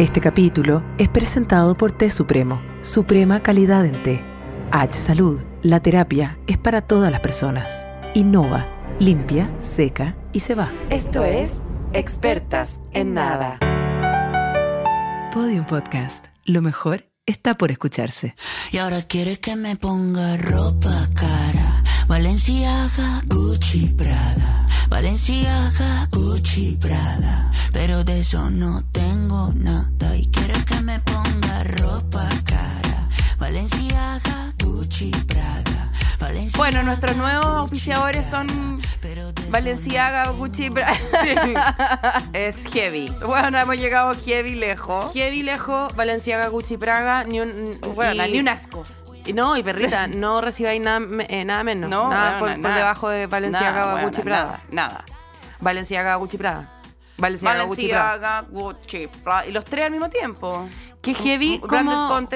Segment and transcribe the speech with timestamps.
[0.00, 4.22] Este capítulo es presentado por Té Supremo, Suprema Calidad en Té.
[4.70, 7.86] H Salud, la terapia es para todas las personas.
[8.14, 8.66] Innova,
[8.98, 10.72] limpia, seca y se va.
[10.88, 11.60] Esto es
[11.92, 13.58] Expertas en Nada.
[15.34, 16.28] Podium Podcast.
[16.46, 18.34] Lo mejor está por escucharse.
[18.72, 21.82] Y ahora quieres que me ponga ropa cara.
[22.08, 24.59] Valenciaga, Gucci, Prada.
[24.90, 27.50] Valenciaga, Gucci, Prada.
[27.72, 30.16] Pero de eso no tengo nada.
[30.16, 33.08] Y quieres que me ponga ropa cara.
[33.38, 35.90] Valenciaga, Gucci, Prada.
[36.18, 38.80] Valenciaga, Bueno, nuestros nuevos auspiciadores son
[39.50, 40.86] Valenciaga, Gucci, Bra-
[42.32, 43.10] Es heavy.
[43.26, 45.12] Bueno, hemos llegado heavy lejos.
[45.14, 47.80] Heavy lejos, Valenciaga, Gucci, Praga, ni un...
[47.94, 48.84] Bueno, y- ni un asco.
[49.30, 51.88] Y no, y perrita, no recibáis nada, eh, nada menos.
[51.88, 54.60] No, nada bueno, por, debajo de Valenciaga, Nada, bueno, Gucci, Prada.
[54.70, 55.04] Nada.
[55.60, 56.68] Valenciaga, Gucci, Prada.
[57.16, 58.44] Valenciaga, Gucci, Prada.
[58.48, 59.46] Gucci, Prada.
[59.46, 60.68] Y los tres al mismo tiempo.
[61.00, 62.28] Qué heavy como...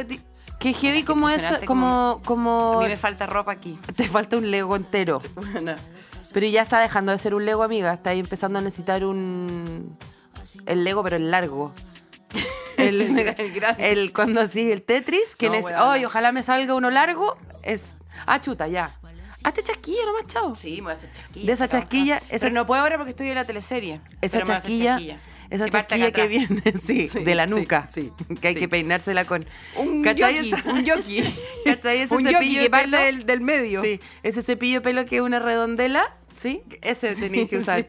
[0.59, 2.21] Qué heavy como eso, impresionante como...
[2.23, 3.79] A como mí me falta ropa aquí.
[3.97, 5.21] Te falta un Lego entero.
[6.33, 7.93] Pero ya está dejando de ser un Lego, amiga.
[7.93, 9.99] Está ahí empezando a necesitar un...
[10.67, 11.75] El Lego, pero el largo.
[12.89, 15.93] El, El el- cuando así, el Tetris, que No, neces- weona.
[15.93, 17.37] ¡Ay, ojalá me salga uno largo!
[17.63, 17.95] Es...
[18.27, 18.97] Ah, chuta, ya.
[19.43, 20.55] Hazte chasquilla nomás, chao.
[20.55, 21.47] Sí, me voy a hacer chasquilla.
[21.47, 24.01] De esa chasquilla, esa- Pero no puedo ahora porque estoy en la teleserie.
[24.23, 25.19] Esa Pero me voy a hacer chasquilla,
[25.51, 27.89] esa chasquilla que viene, sí, Sí, de la nuca.
[27.93, 28.11] sí,
[28.41, 29.45] que hay que peinársela con...
[29.77, 31.23] Un ¿Cachai yoki, un yoki.
[31.67, 33.03] ¿Cachai ese un yoki cepillo que de parte pelo?
[33.03, 33.83] del, del medio.
[33.83, 36.63] Sí, ese cepillo de pelo que es una redondela, ¿Sí?
[36.83, 37.87] ese tenéis que usar sí.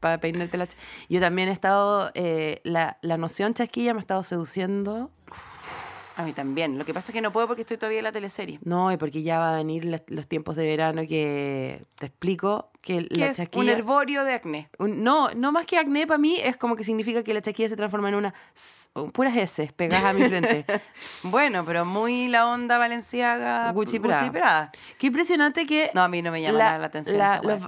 [0.00, 0.68] para peinarte la
[1.08, 5.10] Yo también he estado, eh, la, la noción chasquilla me ha estado seduciendo.
[6.16, 6.78] A mí también.
[6.78, 8.60] Lo que pasa es que no puedo porque estoy todavía en la teleserie.
[8.62, 13.00] No, y porque ya va a venir los tiempos de verano que te explico que
[13.10, 13.72] la es un chasquilla...
[13.72, 14.68] hervorio de acné.
[14.78, 17.68] un- no, no más que acné para mí es como que significa que la chasquilla
[17.70, 18.34] se transforma en una...
[19.12, 20.64] puras S pegadas a mi frente.
[21.30, 23.72] Bueno, pero muy la onda valenciaga.
[23.72, 24.30] Gucci Prada.
[24.32, 24.72] Prada.
[24.98, 25.90] Qué impresionante que...
[25.94, 27.60] No, a mí no me llama nada la atención esa los-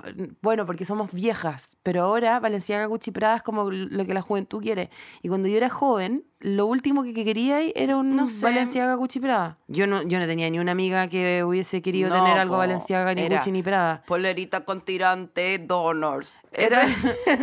[0.43, 4.62] bueno, porque somos viejas, pero ahora Valenciaga Gucci Prada es como lo que la juventud
[4.62, 4.91] quiere.
[5.22, 8.44] Y cuando yo era joven, lo último que que quería era un No sé.
[8.44, 9.59] Valenciaga Gucci Prada.
[9.69, 13.15] Yo no, yo no tenía ni una amiga que hubiese querido No, tener algo Valenciaga
[13.15, 14.03] ni Gucci ni Prada.
[14.06, 14.82] Polerita con
[15.15, 16.34] tirante, donors.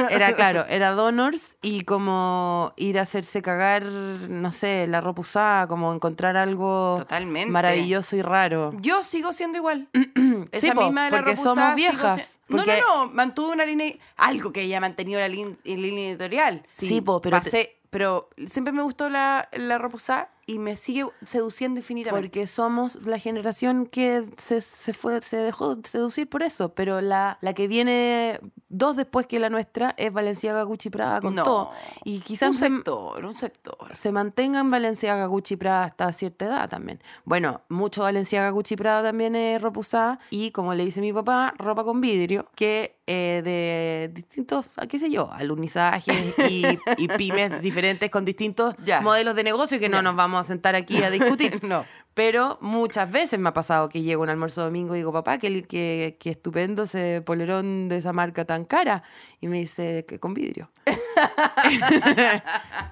[0.09, 5.67] Era, claro, era donors y como ir a hacerse cagar, no sé, la ropa usada,
[5.67, 7.51] como encontrar algo Totalmente.
[7.51, 8.73] maravilloso y raro.
[8.81, 9.87] Yo sigo siendo igual.
[10.51, 13.11] Esa Sí, misma de la porque ropa somos usada, viejas, No, porque- no, no.
[13.13, 13.93] Mantuve una línea.
[14.17, 16.63] Algo que ella ha mantenido la línea editorial.
[16.71, 21.05] Sí, po, pero te- pero siempre me gustó la, la ropa usada y me sigue
[21.23, 22.27] seduciendo infinitamente.
[22.27, 27.37] Porque somos la generación que se, se fue, se dejó seducir por eso, pero la,
[27.41, 28.39] la que viene
[28.69, 31.43] dos después que la nuestra es Valenciaga Gucci Prada con No.
[31.43, 31.71] todo.
[32.03, 33.95] Y quizás un se, sector, un sector.
[33.95, 36.99] se mantenga en Valenciaga Gucci Prada hasta cierta edad también.
[37.23, 41.53] Bueno, mucho Valenciaga Gucci Prada también es ropa usada y como le dice mi papá,
[41.57, 46.15] ropa con vidrio, que eh, de distintos, qué sé yo, alunizajes
[46.49, 46.63] y,
[46.97, 49.01] y pymes diferentes con distintos Ya.
[49.01, 50.01] modelos de negocio que no Ya.
[50.03, 51.59] nos vamos a sentar aquí a discutir.
[51.63, 51.85] No.
[52.13, 55.39] Pero muchas veces me ha pasado que llego a un almuerzo domingo y digo, papá,
[55.39, 59.01] qué, qué, qué estupendo ese polerón de esa marca tan cara.
[59.41, 60.69] Y me dice que con vidrio.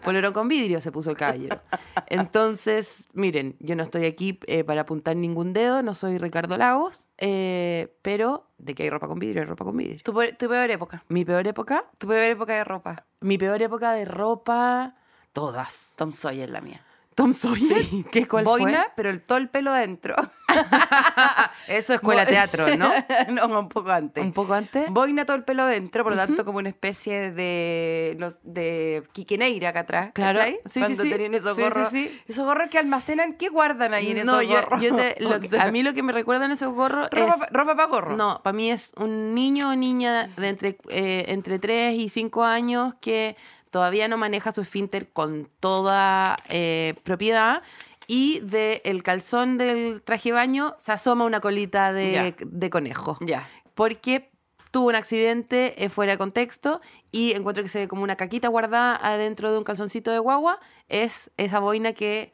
[0.03, 1.59] polerón con vidrio se puso el caballero.
[2.07, 7.07] Entonces, miren, yo no estoy aquí eh, para apuntar ningún dedo, no soy Ricardo Lagos,
[7.17, 9.99] eh, pero de que hay ropa con vidrio, hay ropa con vidrio.
[10.03, 11.03] Tu, peor- tu peor época.
[11.09, 13.05] Mi peor época, Tu peor época de ropa.
[13.21, 14.95] mi peor época de ropa,
[15.33, 15.93] todas.
[15.95, 16.83] Tom Sawyer, la mía.
[17.21, 18.61] Tom Sawyer, ¿qué cuál fue?
[18.61, 20.15] Boina, pero el, todo el pelo adentro.
[21.67, 22.91] Eso es escuela teatro, ¿no?
[23.47, 24.23] no, un poco antes.
[24.23, 24.89] Un poco antes.
[24.89, 29.69] Boina todo el pelo adentro, por lo tanto, como una especie de, los, de quiqueneira
[29.69, 30.09] acá atrás.
[30.13, 30.41] Claro.
[30.43, 31.09] Sí, sí, Cuando sí.
[31.11, 31.89] tenían esos Sí, sí, gorros.
[31.91, 32.21] sí.
[32.27, 34.81] Esos gorros que almacenan, ¿qué guardan ahí en no, esos yo, gorros?
[34.81, 37.33] yo te- lo O que- sea, a mí lo que me recuerdan esos gorros ropa,
[37.33, 37.35] es...
[37.39, 38.17] pa- ropa para gorro.
[38.17, 42.43] No, para mí es un niño o niña de entre, eh, entre 3 y 5
[42.43, 43.35] años que
[43.71, 47.63] todavía no maneja su esfínter con toda eh, propiedad
[48.05, 53.17] y del el calzón del traje de baño se asoma una colita de conejo.
[53.21, 53.49] Ya.
[53.73, 54.31] Porque
[54.71, 56.81] tuvo un accidente eh, fuera de contexto
[57.11, 60.59] y encuentro que se ve como una caquita guardada adentro de un calzoncito de guagua.
[60.87, 62.33] Es esa boina que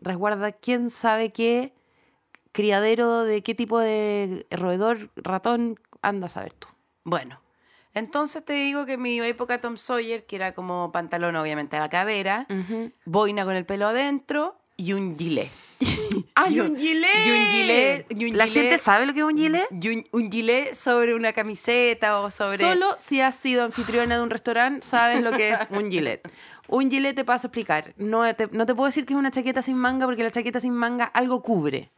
[0.00, 1.74] resguarda quién sabe qué
[2.52, 6.68] criadero de qué tipo de roedor, ratón, anda a saber tú.
[7.02, 7.40] Bueno,
[7.94, 11.88] entonces te digo que mi época Tom Sawyer, que era como pantalón obviamente a la
[11.88, 12.46] cadera,
[13.04, 15.50] boina con el pelo adentro y un gilet.
[16.34, 17.08] ¡Ah, Y un- gilet!
[17.26, 19.66] y un gilet- y un ¿La gilet- gente sabe lo que es un gilet?
[19.70, 22.58] Y un, un gilet sobre una camiseta o sobre...
[22.58, 26.28] Solo si has sido anfitriona de un restaurante sabes lo que es un gilet.
[26.66, 27.92] Un gilet te paso a explicar.
[27.98, 30.60] No te, no te puedo decir que es una chaqueta sin manga porque la chaqueta
[30.60, 31.90] sin manga algo cubre.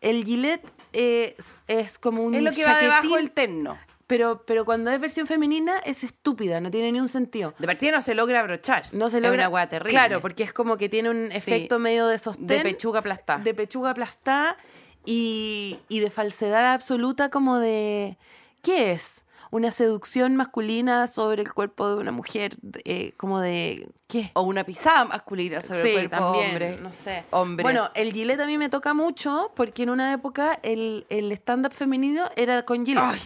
[0.00, 0.62] El gilet
[0.94, 1.34] es,
[1.68, 3.78] es como un Es lo que va debajo del terno.
[4.16, 7.52] Pero, pero cuando es versión femenina es estúpida, no tiene ni un sentido.
[7.58, 8.84] De partida no se logra abrochar.
[8.92, 9.40] No se Es logra.
[9.40, 9.90] una hueá terrible.
[9.90, 11.36] Claro, porque es como que tiene un Sí.
[11.36, 12.46] efecto medio de sostén.
[12.46, 13.42] De pechuga aplastada.
[13.42, 14.56] De pechuga aplastada
[15.04, 18.16] y, y de falsedad absoluta, como de.
[18.62, 19.24] ¿Qué es?
[19.50, 23.88] Una seducción masculina sobre el cuerpo de una mujer, eh, como de.
[24.08, 24.30] ¿Qué?
[24.34, 26.78] O una pisada masculina sobre Sí, el cuerpo también, hombre.
[26.80, 27.24] no sé.
[27.30, 27.62] Hombres.
[27.62, 31.72] Bueno, el gilet a mí me toca mucho porque en una época el, el stand-up
[31.72, 33.02] femenino era con gilet.
[33.04, 33.20] Ay,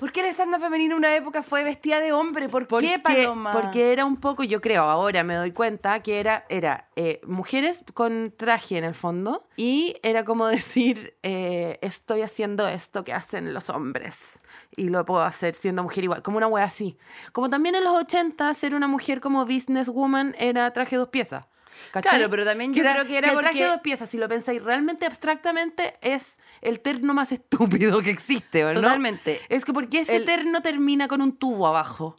[0.00, 2.48] ¿por qué el stand-up femenino en una época fue vestida de hombre?
[2.48, 3.52] ¿Por qué, Paloma?
[3.52, 7.84] Porque era un poco, yo creo, ahora me doy cuenta que era, era eh, mujeres
[7.92, 13.52] con traje en el fondo y era como decir, eh, estoy haciendo esto que hacen
[13.52, 14.40] los hombres
[14.74, 16.96] y lo puedo hacer siendo mujer igual, como una wea así.
[17.32, 21.44] Como también en los 80 ser una mujer como businesswoman era traje dos piezas.
[21.92, 22.10] ¿Cachai?
[22.18, 24.62] Claro, pero también yo creo que era el traje porque- dos piezas, si lo pensáis
[24.62, 28.80] realmente abstractamente, es el terno más estúpido que existe, ¿o ¿no?
[28.80, 29.40] Totalmente.
[29.48, 32.16] Es que porque ese El- terno termina con un tubo abajo.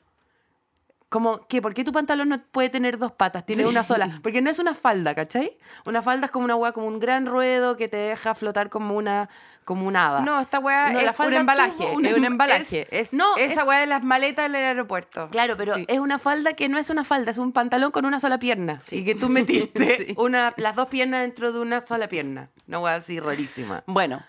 [1.11, 1.61] Como, ¿qué?
[1.61, 3.45] ¿Por qué tu pantalón no puede tener dos patas?
[3.45, 4.21] Tiene una sola.
[4.23, 5.57] Porque no es una falda, ¿cachai?
[5.83, 8.95] Una falda es como una hueá, como un gran ruedo que te deja flotar como
[8.95, 9.27] una,
[9.65, 10.21] como un hada.
[10.21, 11.85] No, esta No, es un embalaje.
[11.93, 12.87] un es un em- embalaje.
[12.91, 15.27] es- Es, no, esa es- de las maletas del aeropuerto.
[15.31, 15.83] Claro, pero Sí.
[15.89, 18.77] es una falda que no es una falda, es un pantalón con una sola pierna.
[18.89, 20.13] Y que tú metiste Sí.
[20.17, 22.51] una, las dos piernas dentro de una sola pierna.
[22.69, 23.83] Una hueá así rarísima.
[23.85, 24.23] Bueno,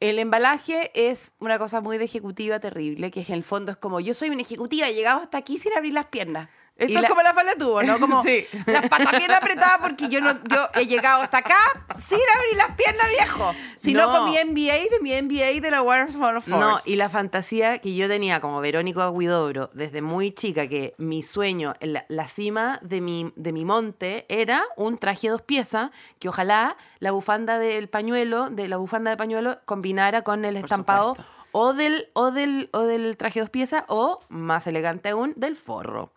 [0.00, 4.00] el embalaje es una cosa muy de ejecutiva terrible, que en el fondo es como,
[4.00, 6.48] yo soy una ejecutiva, he llegado hasta aquí sin abrir las piernas.
[6.78, 7.98] Eso Y es la- como la falda tubo, ¿no?
[7.98, 8.44] Como Sí.
[8.66, 11.56] las patas bien apretadas porque yo no yo he llegado hasta acá
[11.96, 13.54] sin abrir las piernas, viejo.
[13.76, 16.50] Si no, con mi MBA de mi MBA de la of Force.
[16.50, 21.22] No, y la fantasía que yo tenía como Verónico Aguidobro desde muy chica, que mi
[21.22, 26.28] sueño, la, la cima de mi, de mi monte era un traje dos piezas, que
[26.28, 31.35] ojalá la bufanda del pañuelo, de la bufanda de pañuelo, combinara con el estampado supuesto.
[31.58, 36.12] O del, o, del, o del traje dos piezas, o más elegante aún, del forro.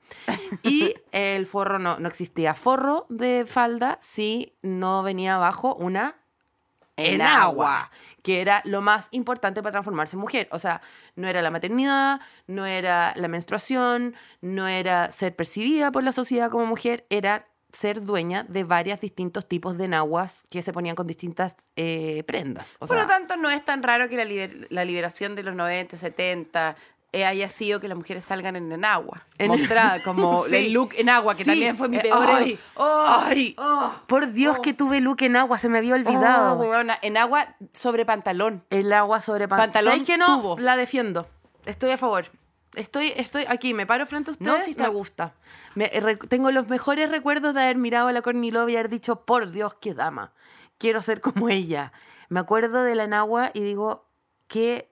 [0.63, 6.17] Y el forro no, no existía forro de falda si no venía abajo una
[6.97, 7.89] en agua,
[8.21, 10.49] que era lo más importante para transformarse en mujer.
[10.51, 10.81] O sea,
[11.15, 16.51] no era la maternidad, no era la menstruación, no era ser percibida por la sociedad
[16.51, 21.07] como mujer, era ser dueña de varios distintos tipos de enaguas que se ponían con
[21.07, 22.65] distintas eh, prendas.
[22.79, 25.55] O Por lo tanto, no es tan raro que la, liber- la liberación de los
[25.55, 26.75] 90, 70
[27.11, 29.25] eh, haya sido que las mujeres salgan en enagua.
[29.39, 30.55] En- Mostrada como Sí.
[30.55, 31.49] el look en agua, que Sí.
[31.49, 32.27] también fue mi Eh, peor.
[32.27, 35.97] ay, oh, ay, oh, por Dios que tuve look en agua, se me había oh,
[35.97, 36.57] olvidado.
[36.59, 38.63] weona, en agua sobre pantalón.
[38.69, 40.25] El agua sobre pan- Pantalón ¿Sabes que no?
[40.27, 40.57] tubo.
[40.59, 41.27] La defiendo.
[41.65, 42.25] Estoy a favor.
[42.79, 45.33] Estoy, estoy aquí, me paro frente a ustedes No, está- me gusta.
[45.75, 49.25] Me- eh, tengo los mejores recuerdos de haber mirado a la Cornilova y haber dicho,
[49.25, 50.31] por Dios, qué dama.
[50.77, 51.91] Quiero ser como ella.
[52.29, 54.05] Me acuerdo de la enagua y digo,
[54.47, 54.89] qué,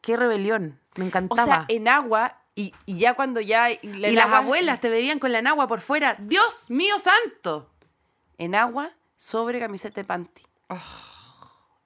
[0.00, 0.78] qué rebelión.
[0.96, 1.44] Me O encantaba.
[1.44, 3.68] sea, en agua, y, y ya cuando ya.
[3.68, 6.14] la y las enagua- abuelas te veían con la enagua por fuera.
[6.20, 7.68] ¡Dios mío santo!
[8.38, 10.42] En agua sobre camiseta de panty.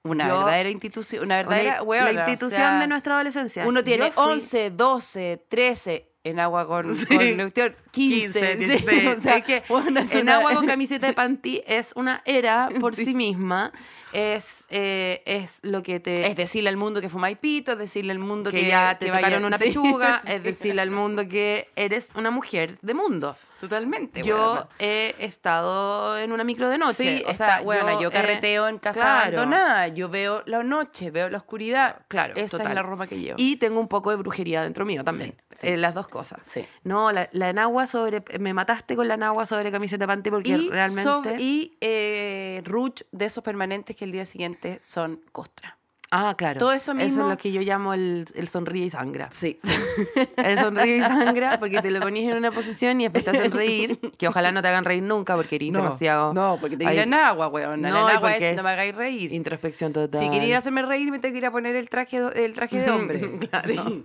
[0.03, 1.73] Una Yo- verdadera institución, una verdadera.
[1.73, 3.67] Una- weona, la o institución sea, de nuestra adolescencia.
[3.67, 7.05] Uno tiene fui- 11, 12, 13 en agua con, Sí.
[7.05, 8.39] con cuestión, 15.
[8.39, 9.17] 15, sí, 16.
[9.17, 12.69] o sea, Es que bueno, en una- agua con camiseta de panty es una era
[12.79, 13.13] por sí, Sí.
[13.13, 13.71] misma.
[14.13, 16.27] Es, eh, es lo que te...
[16.27, 19.05] Es decirle al mundo que fumáis pito, es decirle al mundo que, que, ya te
[19.05, 20.31] que tocaron vaya- una sí, pechuga, sí.
[20.31, 23.37] es decirle al mundo que eres una mujer de mundo.
[23.59, 24.21] Totalmente.
[24.23, 27.17] Yo he estado en una micro de noche.
[27.17, 29.19] Sí, o está, sea, bueno, yo, eh, carreteo en casa claro.
[29.41, 31.97] abandonada, yo veo la noche, veo la oscuridad.
[32.07, 32.67] Claro, Esta total.
[32.67, 33.35] es la ropa que llevo.
[33.37, 35.31] Y tengo un poco de brujería dentro mío también.
[35.51, 35.67] Sí, sí.
[35.69, 36.39] Eh, las dos cosas.
[36.43, 36.65] Sí.
[36.83, 38.23] No, la, la enagua sobre...
[38.39, 41.03] Me mataste con la enagua sobre camiseta panty porque y, realmente...
[41.03, 45.78] so- y eh, rouge de esos permanentes que el día siguiente son costra.
[46.11, 46.57] Ah, claro.
[46.59, 49.29] Todo eso Eso mismo- es lo que yo llamo el, el sonríe y sangra.
[49.31, 49.57] Sí.
[50.37, 53.51] El sonríe y sangra porque te lo ponías en una posición y después te hacen
[53.51, 56.33] reír, que ojalá no te hagan reír nunca porque eres demasiado...
[56.33, 57.81] No, porque te tiran agua, weón.
[57.81, 59.31] No, agua porque es, es no me hagáis reír.
[59.33, 60.19] Introspección total.
[60.23, 62.89] Si quería hacerme reír, me tengo que ir a poner el traje, el traje de
[62.91, 63.19] hombre.
[63.49, 63.67] Claro.
[63.67, 64.03] Sí.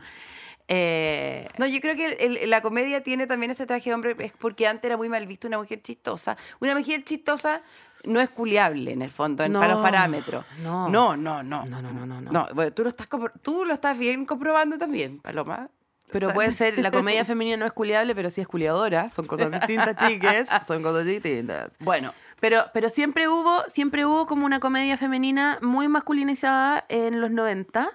[0.69, 4.17] Eh, No, yo creo que el- el- la comedia tiene también ese traje de hombre,
[4.19, 6.37] es porque antes era muy mal visto una mujer chistosa.
[6.61, 7.63] Una mujer chistosa
[8.07, 10.45] no es culiable, en el fondo, en, No, para los parámetros.
[10.63, 10.89] no.
[10.89, 11.43] no, no.
[11.43, 12.47] No, No, no, no, no, no.
[12.55, 13.09] bueno, tú, lo estás,
[13.43, 15.69] tú lo estás bien comprobando también, Paloma.
[16.13, 19.11] pero O sea, puede ser, la comedia femenina no es culiable, pero sí es culiadora.
[19.11, 20.49] Son cosas distintas, chiques.
[20.67, 21.75] Son cosas distintas.
[21.81, 27.31] Bueno, Pero, pero siempre hubo, siempre hubo como una comedia femenina muy masculinizada en los
[27.31, 27.91] 90.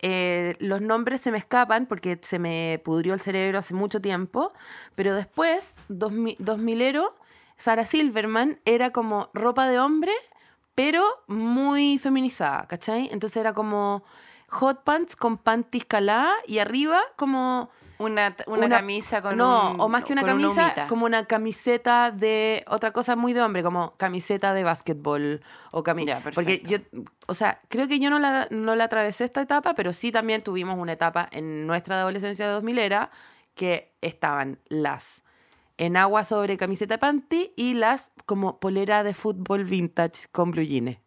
[0.00, 4.52] Eh, los nombres se me escapan porque se me pudrió el cerebro hace mucho tiempo.
[4.94, 7.12] Pero después, 2000, 2000ero,
[7.56, 10.12] Sarah Silverman era como ropa de hombre,
[10.74, 13.08] pero muy feminizada, ¿cachai?
[13.12, 14.04] Entonces era como
[14.48, 17.70] hot pants con panties calada y arriba como...
[17.98, 22.62] Una, una, camisa con No, un- o más que una camisa, como una camiseta de
[22.68, 26.20] otra cosa muy de hombre, como camiseta de básquetbol o camisa.
[26.34, 26.76] Porque yo,
[27.26, 30.42] o sea, creo que yo no la, no la atravesé esta etapa, pero sí también
[30.42, 33.10] tuvimos una etapa en nuestra adolescencia de 2000 era
[33.54, 35.22] que estaban las
[35.78, 40.98] en agua sobre camiseta panty y las como polera de fútbol vintage con blue jeans.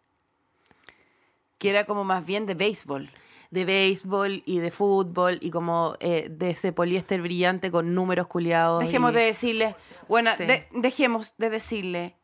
[1.58, 3.12] Que era como más bien de béisbol.
[3.52, 8.84] De béisbol y de fútbol y como eh, de ese poliéster brillante con números culiados.
[8.84, 9.76] Dejemos y- de decirle,
[10.08, 10.46] bueno, Sí.
[10.46, 12.16] de- dejemos de decirle,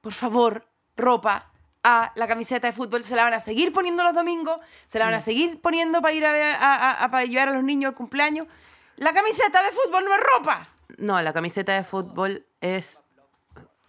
[0.00, 1.52] por favor, ropa
[1.84, 3.04] a la camiseta de fútbol.
[3.04, 4.58] Se la van a seguir poniendo los domingos,
[4.88, 5.00] se Mm.
[5.00, 7.52] la van a seguir poniendo para ir a ver, a, a- a- para llevar a
[7.52, 8.48] los niños al cumpleaños.
[8.96, 10.68] La camiseta de fútbol no es ropa.
[10.98, 13.04] No, la camiseta de fútbol es.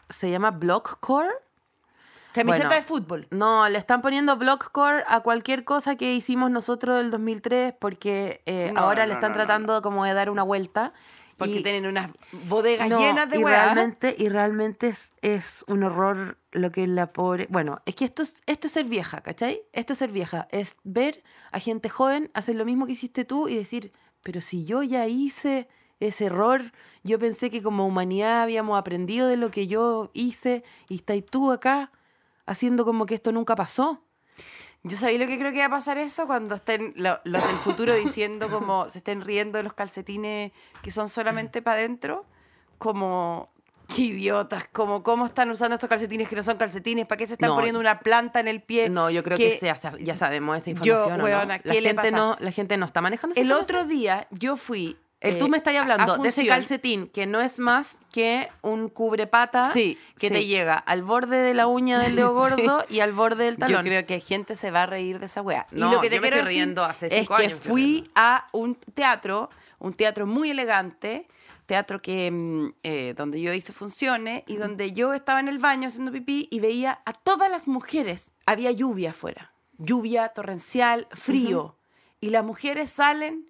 [0.10, 1.30] ¿Se llama Blockcore?
[2.34, 3.28] Camiseta Bueno, de fútbol.
[3.32, 8.72] No, le están poniendo Blockcore a cualquier cosa que hicimos nosotros del 2003 porque eh,
[8.74, 10.92] No, ahora no, le están no, tratando como de dar una vuelta.
[11.38, 12.10] Porque y- tienen unas
[12.48, 13.64] bodegas llenas de y weá.
[13.74, 17.48] realmente Y realmente es, es un horror lo que la pobre...
[17.50, 19.62] Bueno, es que esto es, esto es ser vieja, ¿cachai?
[19.74, 20.48] Esto es ser vieja.
[20.52, 23.92] Es ver a gente joven hacer lo mismo que hiciste tú y decir,
[24.24, 25.68] pero si yo ya hice
[26.00, 26.72] ese error,
[27.04, 31.52] yo pensé que como humanidad habíamos aprendido de lo que yo hice y estás tú
[31.52, 31.92] acá
[32.46, 34.02] haciendo como que esto nunca pasó.
[34.84, 37.56] Yo sabía lo que creo que va a pasar eso cuando estén lo- los del
[37.58, 40.52] futuro diciendo como se estén riendo de los calcetines
[40.84, 42.26] que son solamente para adentro,
[42.78, 43.50] como
[43.88, 47.34] qué idiotas, como cómo están usando estos calcetines que no son calcetines, para qué se
[47.34, 47.56] están No.
[47.56, 48.90] poniendo una planta en el pie.
[48.90, 51.14] No, yo creo que, sea- sa- ya sabemos esa Yo, información.
[51.14, 51.24] ¿o no?
[51.24, 54.28] weona, la, ¿qué le gente no, la gente no está manejando esa El otro día
[54.32, 54.98] yo fui
[55.30, 58.50] eh, tú me estás a- a hablando de ese calcetín que no es más que
[58.62, 60.34] un cubrepata Sí, que sí.
[60.34, 63.60] te llega al borde de la uña del dedo gordo y al borde del Yo
[63.68, 63.86] talón.
[63.86, 65.68] creo que gente se va a reír de esa weá.
[65.72, 68.10] No, y lo que te yo me estoy riendo hace es cinco que años, fui
[68.16, 71.28] a un teatro, un teatro muy elegante,
[71.66, 75.88] teatro que mm, eh, donde yo hice funciones y donde yo estaba en el baño
[75.88, 78.32] haciendo pipí y veía a todas las mujeres.
[78.46, 81.78] Había lluvia afuera, lluvia torrencial, frío.
[82.22, 83.48] Y las mujeres salen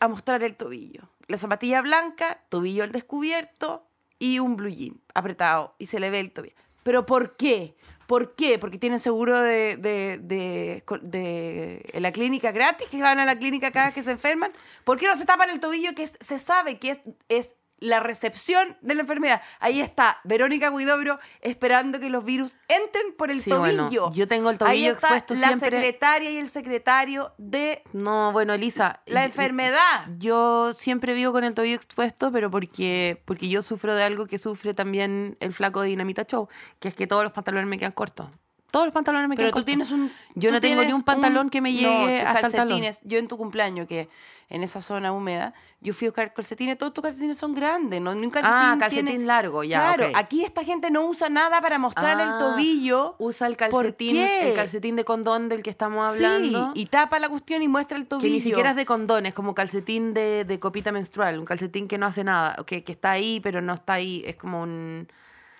[0.00, 1.08] a mostrar el tobillo.
[1.26, 3.86] La zapatilla blanca, tobillo al descubierto
[4.18, 6.54] y un blue jean apretado y se le ve el tobillo.
[6.82, 7.74] ¿Pero por qué?
[8.06, 8.58] ¿Por qué?
[8.58, 13.70] Porque tienen seguro de, de, de, de- la clínica gratis, que van a la clínica
[13.70, 14.52] cada vez que se enferman.
[14.84, 18.94] ¿Por qué no se tapan el tobillo que se sabe que es la recepción de
[18.94, 19.42] la enfermedad?
[19.60, 24.10] Ahí está Verónica Guidobro esperando que los virus entren por el Sí, bueno, tobillo.
[24.12, 25.70] yo tengo el Ahí tobillo está expuesto la siempre.
[25.70, 29.02] secretaria y el secretario de No, bueno, Elisa.
[29.06, 30.06] la yo- enfermedad.
[30.18, 34.38] Yo siempre vivo con el tobillo expuesto, pero porque, porque yo sufro de algo que
[34.38, 36.48] sufre también el flaco de Dinamita Show,
[36.80, 38.28] que es que todos los pantalones me quedan cortos.
[38.74, 39.66] Todos los pantalones me Pero quedan tú cortos.
[39.66, 40.10] tienes un.
[40.34, 42.68] Yo no tengo ni un pantalón que me no, llegue tus hasta el talón.
[42.70, 43.00] calcetines.
[43.04, 44.08] Yo en tu cumpleaños, que
[44.50, 48.12] en esa zona húmeda, yo fui a buscar calcetines, todos tus calcetines son grandes, ¿no?
[48.16, 50.16] Ni un calcetín Ah, calcetín tiene- largo, ya, Claro, ok.
[50.16, 53.14] aquí esta gente no usa nada para mostrar el Ah, tobillo.
[53.20, 56.72] Usa el ¿Por calcetín, el calcetín de condón del que estamos Sí, hablando.
[56.74, 58.26] y tapa la cuestión y muestra el tobillo.
[58.28, 61.86] que ni siquiera es de condón, es como calcetín de, de copita menstrual, un calcetín
[61.86, 65.06] que no hace nada, que, que está ahí, pero no está ahí, es como un...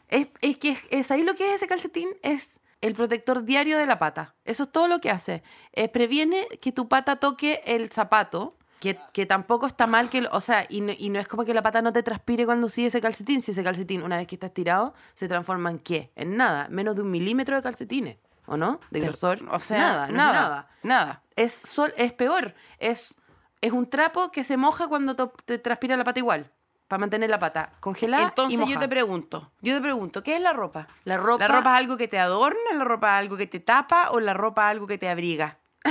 [0.09, 3.79] Es, es que es, es ahí lo que es ese calcetín, es el protector diario
[3.79, 4.35] de la pata.
[4.45, 5.43] Eso es todo lo que hace.
[5.73, 10.27] Eh, previene que tu pata toque el zapato, que, que tampoco está mal que...
[10.33, 12.69] O sea, y no, y no es como que la pata no te transpire cuando
[12.69, 13.41] sigue ese calcetín.
[13.41, 16.13] Si ese calcetín, una vez que está estirado, se transforma en qué?
[16.15, 16.69] En nada.
[16.69, 18.81] Menos de un milímetro de calcetines, ¿o no?
[18.91, 19.41] De grosor.
[19.51, 21.23] O sea, nada, no es nada, nada nada.
[21.37, 22.55] es, sol, es peor.
[22.79, 23.15] Es,
[23.63, 26.53] es un trapo que se moja cuando te transpira la pata igual.
[26.89, 28.25] Para mantener la pata congelada.
[28.25, 30.87] Entonces y yo te pregunto, yo te pregunto, ¿qué es la ropa?
[31.05, 32.59] La ropa- ¿La ropa es algo que te adorna?
[32.75, 34.11] ¿La ropa es algo que te tapa?
[34.11, 35.59] ¿O la ropa es algo que te abriga?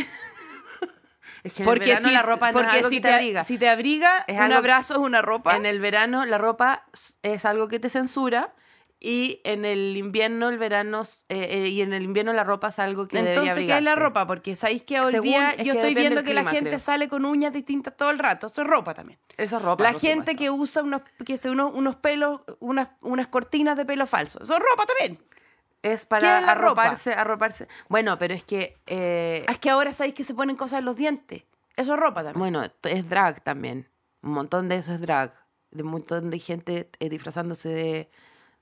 [1.43, 3.43] Es que en el verano la ropa no es porque algo si que te abriga.
[3.43, 5.57] Si te abriga, Es un abrazo es una ropa.
[5.57, 6.85] En el verano la ropa
[7.21, 8.53] es algo que te censura.
[9.05, 12.79] Y en el invierno, el verano, eh, eh, y en el invierno la ropa es
[12.79, 14.25] algo que Entonces, ¿qué es la ropa?
[14.25, 16.69] Porque sabéis que hoy Según- día es que yo estoy viendo que la clima, gente
[16.69, 16.79] creo.
[16.79, 18.47] sale con uñas distintas todo el rato.
[18.47, 19.19] Eso es ropa también.
[19.35, 19.83] Eso es ropa.
[19.83, 20.37] la gente supuesto.
[20.37, 24.41] que usa unos, que se unos, unos pelos, unas, unas cortinas de pelo falso.
[24.41, 25.21] Eso es ropa también.
[25.81, 26.83] Es ¿Qué para es la ropa?
[26.83, 27.67] arroparse, arroparse.
[27.89, 28.77] Bueno, pero es que.
[28.87, 31.43] eh, Es que ahora sabéis que se ponen cosas en los dientes.
[31.75, 32.39] Eso es ropa también.
[32.39, 33.89] Bueno, es drag también.
[34.21, 35.33] Un montón de eso es drag.
[35.71, 38.09] De un montón de gente eh, disfrazándose de,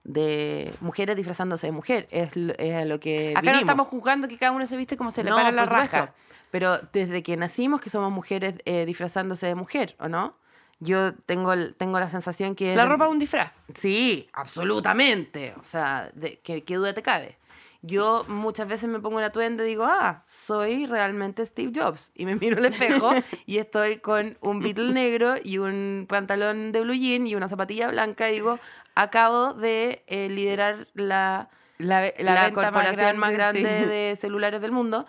[0.04, 2.08] de mujeres disfrazándose de mujer.
[2.12, 5.12] Es, es a lo que Acá no estamos juzgando que cada uno se viste como
[5.12, 5.98] se le No, para la supuesto.
[5.98, 6.14] raja.
[6.50, 10.36] Pero desde que nacimos que somos mujeres eh, disfrazándose de mujer, ¿o no?
[10.80, 12.76] Yo tengo, tengo la sensación que...
[12.76, 13.52] La ropa es un disfraz.
[13.76, 15.54] Sí, absolutamente.
[15.62, 17.38] O sea, de, ¿qué, qué duda te cabe?
[17.84, 22.12] Yo muchas veces me pongo el atuendo y digo, ah, soy realmente Steve Jobs.
[22.14, 23.12] Y me miro al espejo
[23.48, 27.88] y estoy con un Beatle negro y un pantalón de blue jean y una zapatilla
[27.88, 28.60] blanca y digo,
[29.02, 33.86] acabo de eh, liderar la, La, la, la corporación más grande, sí.
[33.90, 35.06] de celulares del mundo.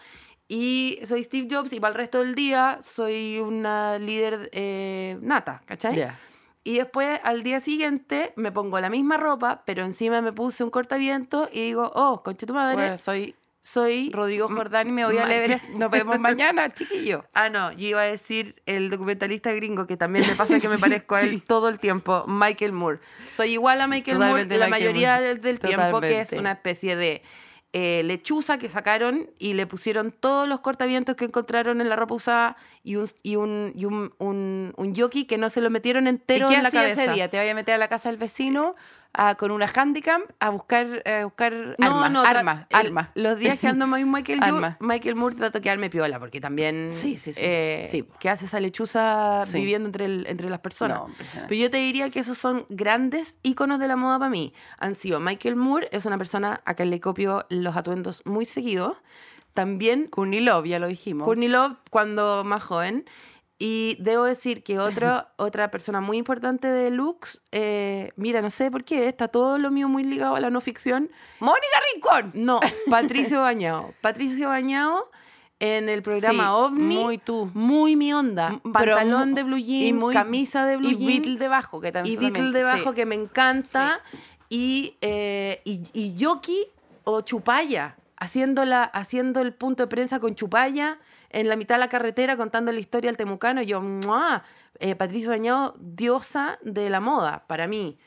[0.48, 5.62] Y soy Steve Jobs y para el resto del día soy una líder eh, nata,
[5.66, 5.96] ¿cachai?
[5.96, 6.18] Ya.
[6.64, 10.70] Y después al día siguiente me pongo la misma ropa, pero encima me puse un
[10.70, 14.10] cortaviento y digo, oh, conche tu madre, Bueno, soy soy...
[14.10, 15.60] Rodrigo Jordán y me voy a leer.
[15.76, 17.24] Nos vemos mañana, chiquillo.
[17.32, 20.76] Ah, no, yo iba a decir el documentalista gringo, que también me pasa que me
[20.82, 21.40] Sí, parezco a él sí.
[21.46, 22.98] todo el tiempo, Michael Moore.
[23.32, 25.34] Soy igual a Michael Totalmente Moore la Michael mayoría Moore.
[25.36, 27.22] del, tiempo, que es una especie de
[27.72, 32.14] eh, lechuza que sacaron y le pusieron todos los cortavientos que encontraron en la ropa
[32.14, 36.06] usada y un, y un, y un, un, un jockey que no se lo metieron
[36.06, 37.04] ¿Y entero qué en la cabeza.
[37.04, 37.30] ese día?
[37.30, 38.74] ¿Te vaya a meter a la casa del vecino
[39.14, 42.10] a- con una handicam a buscar, a buscar No, armas?
[42.10, 43.08] no, armas, el- armas.
[43.14, 44.76] Los días que ando muy Michael, Yo- Armas.
[44.80, 46.88] Michael Moore trato de quedarme piola, porque también.
[46.92, 47.40] Sí, sí, sí.
[47.42, 48.08] eh, Sí.
[48.18, 49.58] ¿Qué hace esa lechuza Sí.
[49.58, 50.98] viviendo entre, el- entre las personas?
[51.00, 51.08] No.
[51.48, 54.54] Pero yo te diría que esos son grandes íconos de la moda para mí.
[54.78, 58.96] Han sido Michael Moore, es una persona a quien le copio los atuendos muy seguidos.
[59.54, 61.26] También Courtney Love, ya lo dijimos.
[61.26, 63.04] Courtney Love cuando más joven.
[63.64, 68.72] Y debo decir que otro, otra persona muy importante de looks, eh, mira, no sé
[68.72, 71.08] por qué, está todo lo mío muy ligado a la no ficción.
[71.38, 72.32] ¡Mónica Rincón!
[72.34, 72.58] No,
[72.90, 73.94] Patricio Bañado.
[74.00, 75.08] Patricio Bañado
[75.60, 76.96] en el programa Sí, OVNI.
[76.96, 77.52] muy tú.
[77.54, 78.60] Muy mi onda.
[78.64, 81.06] Pero Pantalón de blue y jean, muy- camisa de blue y jean.
[81.06, 82.96] Beatle debajo, que y también Beatle debajo sí.
[82.96, 84.00] que me encanta.
[84.48, 86.66] Y, eh, y, y Yoki
[87.04, 90.98] o Chupaya, haciendo, la, haciendo el punto de prensa con Chupaya
[91.32, 93.62] en la mitad de la carretera contando la historia del temucano.
[93.62, 94.44] Y yo, ¡mua!
[94.78, 97.98] Eh, Patricio Bañado, diosa de la moda, para mí.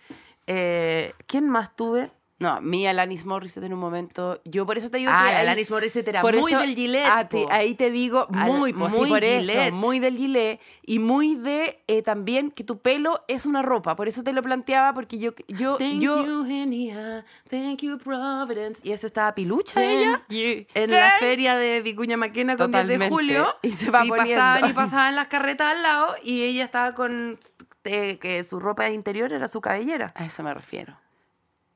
[0.48, 2.12] Eh, ¿Quién más tuve?
[2.38, 4.42] No, mi Alanis Morissette en un momento.
[4.44, 5.36] Yo por eso te digo Ah, que.
[5.38, 7.48] Alanis Morissette era por muy eso, del Gillette, te- po.
[7.50, 9.68] ahí te digo, Al- muy, sí, muy por Gillette.
[9.68, 9.76] eso.
[9.76, 10.60] Muy del Gillette.
[10.86, 13.96] Y muy de eh, también que tu pelo es una ropa.
[13.96, 15.32] Por eso te lo planteaba, porque yo.
[15.48, 17.24] yo, Thank yo you, Genia.
[17.50, 18.82] Thank you, Providence.
[18.84, 20.26] Y eso estaba pilucha Thank ella.
[20.28, 20.66] you.
[20.74, 23.56] En la feria de Vicuña Maquena con 10 de julio.
[23.62, 24.18] Y se va pasaban
[24.60, 24.68] poniendo.
[24.68, 26.16] y pasaban las carretas al lado.
[26.22, 27.40] Y ella estaba con.
[27.86, 30.12] eh, que su ropa interior era su cabellera.
[30.16, 30.98] A eso me refiero.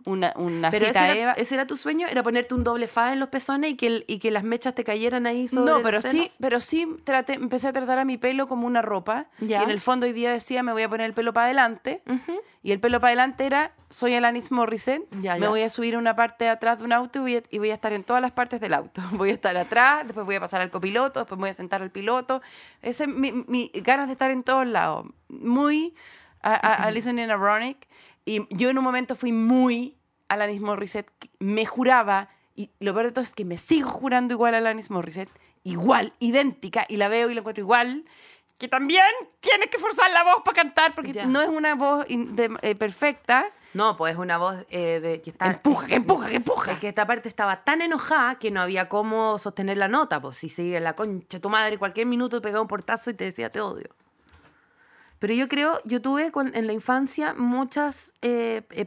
[0.10, 1.32] Una, una Pero cita ese Eva.
[1.32, 3.88] era, ese era tu sueño, era ponerte un doble fa en los pezones y que,
[3.88, 7.34] el- y que las mechas te cayeran ahí sobre No, pero sí, pero sí traté,
[7.34, 9.28] empecé a tratar a mi pelo como una ropa.
[9.40, 9.60] Ya.
[9.60, 12.02] Y en el fondo hoy día decía, me voy a poner el pelo para adelante.
[12.62, 15.08] Y el pelo para adelante era, soy Alanis Morissette.
[15.22, 15.50] Ya, me ya.
[15.50, 17.58] voy a subir a una parte de atrás de un auto y voy, a, y
[17.60, 19.02] voy a estar en todas las partes del auto.
[19.14, 21.82] Voy a estar atrás, después voy a pasar al copiloto, después me voy a sentar
[21.82, 22.42] al piloto.
[22.82, 25.06] Ese es mi, mi ganas de estar en todos lados.
[25.30, 25.96] Muy
[26.42, 27.88] a, a, a Listen in Ironic.
[28.26, 29.96] Y yo en un momento fui muy
[30.30, 31.12] Alanis Morissette.
[31.40, 34.90] Me juraba, y lo peor de todo es que me sigo jurando igual a Alanis
[34.90, 35.32] Morissette.
[35.64, 38.06] Igual, idéntica, y la veo y la encuentro igual.
[38.58, 39.06] Que también
[39.40, 41.26] tienes que forzar la voz para cantar, porque Ya.
[41.26, 43.46] no es una voz de- eh, perfecta.
[43.74, 45.46] No, pues es una voz eh, de que está.
[45.46, 46.72] Empuja, que empuja, que empuja.
[46.74, 50.20] Es que esta parte estaba tan enojada que no había cómo sostener la nota.
[50.22, 53.26] Pues si sigue la concha tu madre, cualquier minuto te pegaba un portazo y te
[53.26, 53.90] decía te odio.
[55.20, 58.12] Pero yo creo, yo tuve con- en la infancia muchos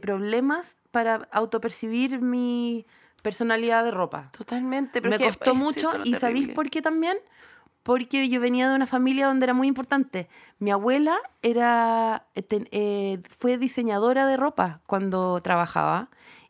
[0.01, 2.85] problemas para autopercibir mi
[3.23, 4.29] personalidad de ropa.
[4.37, 5.01] Totalmente.
[5.01, 7.17] Pero Me que- costó mucho y ¿sabéis por qué también?
[7.81, 10.29] Porque yo venía de una familia donde era muy importante.
[10.59, 16.09] Mi abuela era, eh, eh, fue diseñadora de ropa cuando trabajaba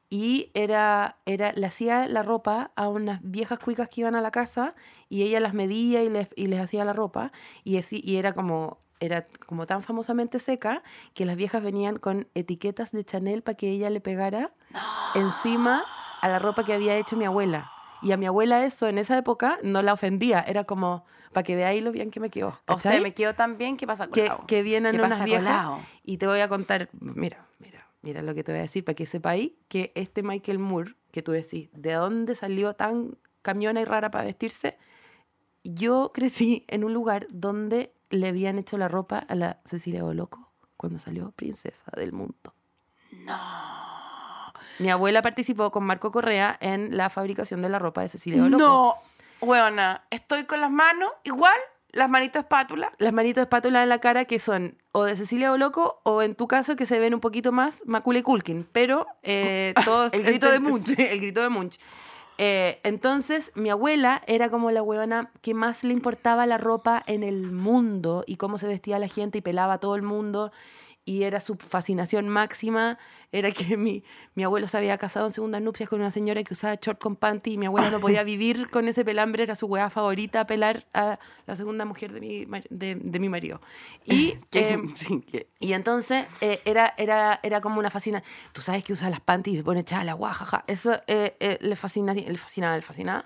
[0.10, 4.30] y era, era, le hacía la ropa a unas viejas cuicas que iban a la
[4.30, 4.76] casa
[5.10, 7.32] y ella las medía y les, y les hacía la ropa
[7.64, 10.82] y, así- y era como era como tan famosamente seca
[11.14, 14.54] que las viejas venían con etiquetas de Chanel para que ella le pegara
[15.14, 15.84] encima
[16.22, 17.70] a la ropa que había hecho mi abuela.
[18.02, 21.56] Y a mi abuela eso en esa época no la ofendía, era como para que
[21.56, 22.60] veáis lo bien que me quedó.
[22.68, 24.46] O sea, me quedo tan bien que pasa que, colado.
[24.48, 25.80] que vienen ¿Qué unas viejas colado?
[26.04, 28.96] y te voy a contar, mira, mira, mira lo que te voy a decir para
[28.96, 33.86] que sepáis que este Michael Moore, que tú decís, ¿de dónde salió tan camiona y
[33.86, 34.78] rara para vestirse?
[35.64, 40.52] Yo crecí en un lugar donde le habían hecho la ropa a la Cecilia Boloco
[40.78, 42.54] cuando salió princesa del mundo.
[43.26, 44.54] No.
[44.80, 48.64] Mi abuela participó con Marco Correa en la fabricación de la ropa de Cecilia Boloco.
[48.64, 48.96] No,
[49.42, 51.56] weona, estoy con las manos igual,
[51.90, 52.92] las manitos espátula.
[53.00, 56.48] las manitos espátula en la cara que son o de Cecilia Boloco o en tu
[56.48, 60.60] caso que se ven un poquito más Macaulay Culkin, pero eh, todos El grito de
[60.60, 61.00] Munch.
[61.00, 61.80] El grito de Munch.
[62.38, 67.24] Eh, entonces, mi abuela era como la huevona que más le importaba la ropa en
[67.24, 70.52] el mundo y cómo se vestía la gente y pelaba a todo el mundo.
[71.06, 72.98] Y era su fascinación máxima,
[73.32, 74.04] era que mi,
[74.36, 77.16] mi abuelo se había casado en segundas nupcias con una señora que usaba short con
[77.16, 80.86] panty y mi abuela no podía vivir con ese pelambre, era su hueá favorita pelar
[80.94, 83.62] a la segunda mujer de mi, de, de mi marido.
[84.06, 84.80] Y, eh,
[85.60, 88.24] y entonces eh, era, era, era como una fascina.
[88.52, 90.64] Tú sabes que usa las panties y se pone chala, guajaja.
[90.68, 93.26] Eso eh, eh, le, fascina, le fascinaba, le fascinaba.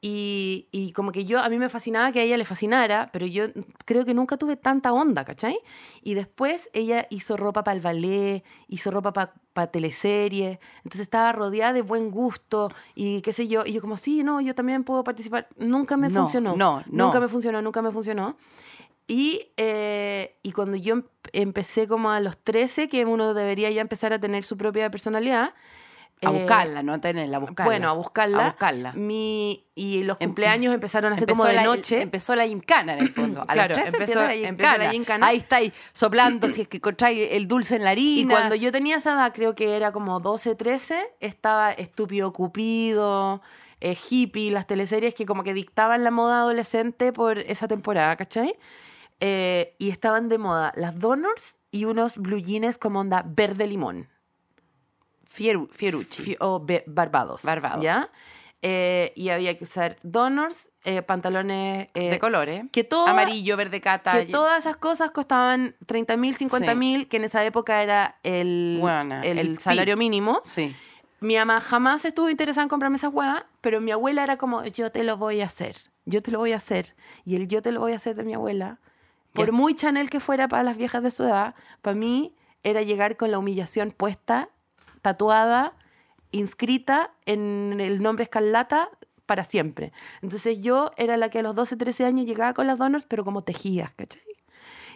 [0.00, 3.26] Y, y como que yo, a mí me fascinaba que a ella le fascinara, pero
[3.26, 3.46] yo
[3.86, 5.58] creo que nunca tuve tanta onda, ¿cachai?
[6.02, 11.72] Y después ella hizo ropa para el ballet, hizo ropa para teleseries, entonces estaba rodeada
[11.72, 13.64] de buen gusto y qué sé yo.
[13.64, 15.48] Y yo como, sí, no, yo también puedo participar.
[15.56, 16.56] Nunca me No, funcionó.
[16.56, 17.04] no, no.
[17.06, 18.36] Nunca me funcionó, nunca me funcionó.
[19.08, 23.80] Y, eh, y cuando yo em- empecé como a los 13, que uno debería ya
[23.80, 25.54] empezar a tener su propia personalidad.
[26.22, 27.64] A eh, buscarla, no a tenerla, a buscarla.
[27.70, 28.42] Bueno, a buscarla.
[28.46, 28.92] A buscarla.
[28.94, 32.00] Mi, y los Em- cumpleaños empezaron a ser Empezó como de la- noche.
[32.00, 33.42] Empezó la gincana en el fondo.
[33.42, 34.90] A Claro, las 13 empezó- la empezó la gincana.
[34.92, 35.26] gincana.
[35.26, 38.34] Ahí estáis soplando si es que encontráis el dulce en la Y harina.
[38.34, 43.42] cuando yo tenía esa edad, creo que era como 12, 13, estaba Estúpido Cupido,
[43.82, 48.54] eh, Hippie, las teleseries que como que dictaban la moda adolescente por esa temporada, ¿cachai?
[49.20, 54.08] Eh, y estaban de moda las Donors y unos blue jeans como onda verde limón.
[55.36, 56.22] Fieru- Fierucci.
[56.22, 57.42] Fi- o be- Barbados.
[57.44, 57.82] Barbados.
[57.82, 58.10] ¿Ya?
[58.62, 61.86] Eh, y había que usar Donors, eh, pantalones...
[61.94, 62.64] eh, de colores.
[62.72, 64.12] que todo- Amarillo, verde cata.
[64.18, 68.78] que todas esas cosas costaban 30 mil, 50 mil, que en esa época era el,
[68.80, 70.40] Buena, el, el salario pi- mínimo.
[70.42, 70.74] Sí.
[71.20, 74.90] Mi mamá jamás estuvo interesada en comprarme esas huevas, pero mi abuela era como, yo
[74.90, 76.94] te lo voy a hacer, yo te lo voy a hacer.
[77.24, 78.80] Y el yo te lo voy a hacer de mi abuela,
[79.32, 83.16] por muy Chanel que fuera para las viejas de su edad, para mí era llegar
[83.16, 84.48] con la humillación puesta,
[85.06, 85.72] tatuada,
[86.32, 88.90] inscrita en el nombre escarlata
[89.24, 89.92] para siempre.
[90.20, 93.24] Entonces yo era la que a los 12, 13 años llegaba con las donors, pero
[93.24, 94.20] como tejías, ¿cachai?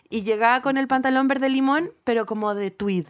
[0.08, 3.06] Y llegaba con el pantalón verde limón, pero como de tweed,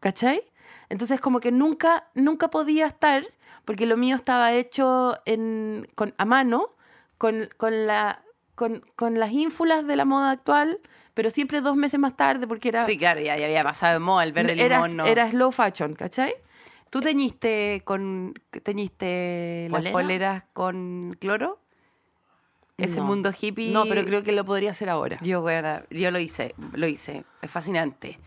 [0.00, 0.40] ¿cachai?
[0.88, 3.26] Entonces como que nunca, nunca podía estar,
[3.66, 6.70] porque lo mío estaba hecho en, con, a mano,
[7.18, 8.22] con, con, la,
[8.54, 10.80] con, con las ínfulas de la moda actual,
[11.18, 13.98] pero siempre dos meses más tarde, porque era, Sí, claro, ya, ya había pasado de
[13.98, 14.96] moda el verde era, limón.
[14.98, 15.04] no.
[15.04, 16.32] era slow fashion, ¿cachai?
[16.90, 19.92] ¿Tú teñiste con teñiste las ¿Polera?
[19.92, 21.58] poleras con cloro?
[22.76, 23.06] Ese No.
[23.06, 23.72] mundo hippie.
[23.72, 25.18] No, pero creo que lo podría hacer ahora.
[25.20, 27.24] Yo, bueno, yo lo hice, lo hice.
[27.42, 28.20] Es fascinante.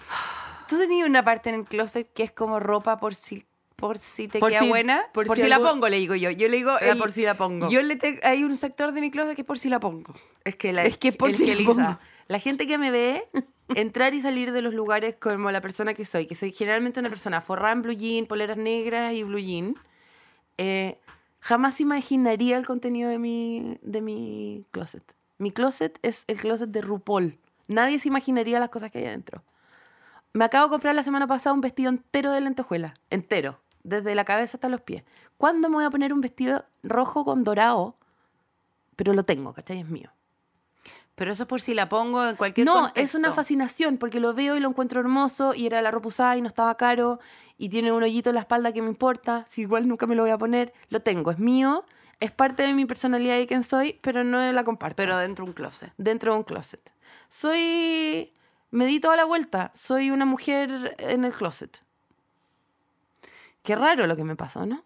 [0.67, 3.45] ¿Tú tenías una parte en el closet que es como ropa por si,
[3.77, 5.01] por si te Por queda si- buena?
[5.13, 6.29] por Por, si si, la algo- pongo, le digo yo.
[6.31, 6.77] Yo le digo.
[6.81, 7.69] Era por si la pongo.
[7.69, 10.13] Yo le te- hay un sector de mi closet que es por si la pongo.
[10.43, 11.99] Es que, la, Es que por si que, la Lisa, pongo.
[12.31, 13.27] La gente que me ve
[13.75, 17.09] entrar y salir de los lugares como la persona que soy, que soy generalmente una
[17.09, 19.75] persona forrada en blue jean, poleras negras y blue jean,
[20.57, 20.97] eh,
[21.41, 25.03] jamás imaginaría el contenido de mi, de mi closet.
[25.39, 27.37] Mi closet es el closet de RuPaul.
[27.67, 29.43] Nadie se imaginaría las cosas que hay adentro.
[30.31, 32.93] Me acabo de comprar la semana pasada un vestido entero de lentejuela.
[33.09, 33.59] Entero.
[33.83, 35.03] Desde la cabeza hasta los pies.
[35.37, 37.97] ¿Cuándo me voy a poner un vestido rojo con dorado?
[38.95, 39.79] Pero lo tengo, ¿cachai?
[39.79, 40.11] Es mío.
[41.15, 43.01] Pero eso es por si la pongo en cualquier No, contexto.
[43.01, 46.37] es una fascinación porque lo veo y lo encuentro hermoso y era la ropa usada
[46.37, 47.19] y no estaba caro
[47.57, 49.43] y tiene un hoyito en la espalda que me importa.
[49.47, 51.85] Si igual nunca me lo voy a poner, lo tengo, es mío,
[52.19, 54.95] es parte de mi personalidad y quién soy, pero no la comparto.
[54.95, 55.93] Pero dentro de un closet.
[55.97, 56.93] dentro de un closet.
[57.27, 58.31] Soy.
[58.71, 59.71] Me di toda la vuelta.
[59.75, 61.83] Soy una mujer en el closet.
[63.63, 64.83] Qué raro lo que me pasó, ¿no?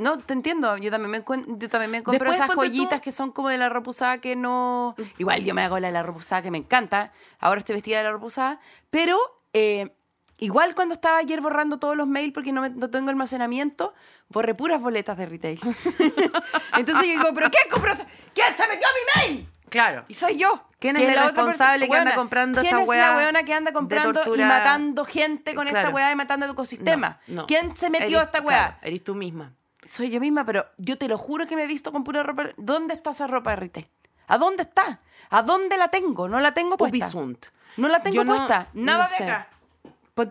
[0.00, 0.76] No, te entiendo.
[0.78, 1.18] Yo también me,
[1.58, 3.90] yo también me compro Después, esas ponte tú- joyitas que son como de la ropa
[3.90, 4.94] usada que no...
[5.18, 7.12] Igual yo me hago la de la ropa usada que me encanta.
[7.38, 8.60] Ahora estoy vestida de la ropa usada.
[8.90, 9.18] Pero
[9.52, 9.94] eh,
[10.38, 13.94] igual cuando estaba ayer borrando todos los mails porque no, me- no tengo almacenamiento,
[14.28, 15.60] borré puras boletas de retail.
[16.76, 17.94] Entonces yo digo, ¿pero quién compró?
[18.34, 18.90] ¿Quién se metió a
[19.28, 19.48] mi mail?
[19.68, 20.04] Claro.
[20.08, 20.66] Y soy yo.
[20.80, 23.72] ¿Quién es otra responsable que anda comprando ¿quién esta es weá la weona que anda
[23.72, 25.94] comprando y matando gente con esta Claro.
[25.94, 27.20] weá y matando el ecosistema?
[27.28, 27.46] No, no.
[27.46, 28.56] ¿Quién se metió Eres- a esta weá?
[28.64, 29.52] claro, eres tú misma.
[29.84, 32.48] Soy yo misma, pero yo te lo juro que me he visto con pura ropa.
[32.56, 33.88] ¿Dónde está esa ropa de retail?
[34.26, 35.00] ¿A dónde está?
[35.30, 36.28] ¿A dónde la tengo?
[36.28, 36.96] No la tengo puesta.
[36.96, 37.46] Ubisunt.
[37.76, 38.68] No la tengo no- puesta.
[38.74, 39.24] Nada no de sé.
[39.24, 39.48] acá.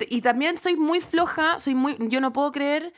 [0.10, 2.94] Y también soy muy floja, soy muy, yo no puedo creer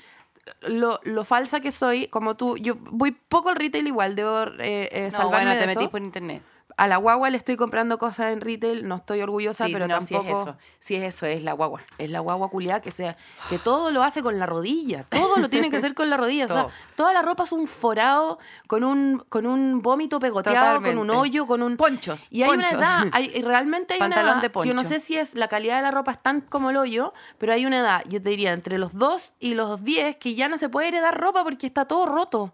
[0.61, 2.57] lo, lo falsa que soy, como tú.
[2.57, 5.79] Yo voy poco al retail igual, debo eh, eh, No, salvarme bueno, de te eso.
[5.79, 6.43] metís por internet.
[6.77, 10.01] A la guagua le estoy comprando cosas en retail, no estoy orgullosa, Sí, pero no,
[10.01, 10.41] si es tampoco...
[10.49, 10.57] eso.
[10.79, 11.81] Si es eso, es la guagua.
[11.97, 13.17] Es la guagua culiada que sea,
[13.49, 16.45] que todo lo hace con la rodilla, todo lo tiene que hacer con la rodilla.
[16.45, 16.71] O sea, Todo.
[16.95, 21.45] toda la ropa es un forado con un, con un vómito pegoteado, con un hoyo,
[21.45, 21.77] con un.
[21.77, 24.51] Ponchos, Y hay una edad, hay- realmente hay Pantalón una edad.
[24.61, 26.77] de Yo no sé si es la calidad de la ropa es tan como el
[26.77, 30.35] hoyo, pero hay una edad, yo te diría, entre los 2 y los 10, que
[30.35, 32.53] ya no se puede heredar ropa porque está todo roto.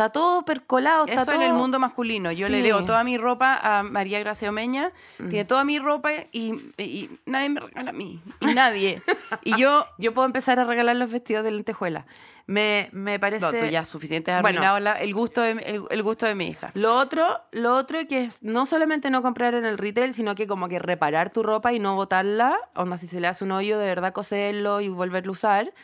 [0.00, 1.42] Está todo percolado, está Eso todo.
[1.42, 2.32] en el mundo masculino.
[2.32, 2.62] Yo le Sí.
[2.62, 4.92] leo toda mi ropa a María Gracia Omeña.
[5.18, 8.22] Tiene toda mi ropa y, y nadie me regala a mí.
[8.40, 9.02] Y nadie.
[9.44, 9.84] y yo...
[9.98, 12.06] Yo puedo empezar a regalar los vestidos de lentejuela.
[12.46, 13.44] Me, me parece.
[13.44, 14.80] No, tú ya suficiente has Bueno.
[14.80, 16.70] la- el, gusto de, el, el gusto de mi hija.
[16.72, 20.46] Lo otro, lo otro que es no solamente no comprar en el retail, sino que
[20.46, 23.78] como que reparar tu ropa y no botarla, onda si se le hace un hoyo,
[23.78, 25.74] de verdad coserlo y volverlo a usar.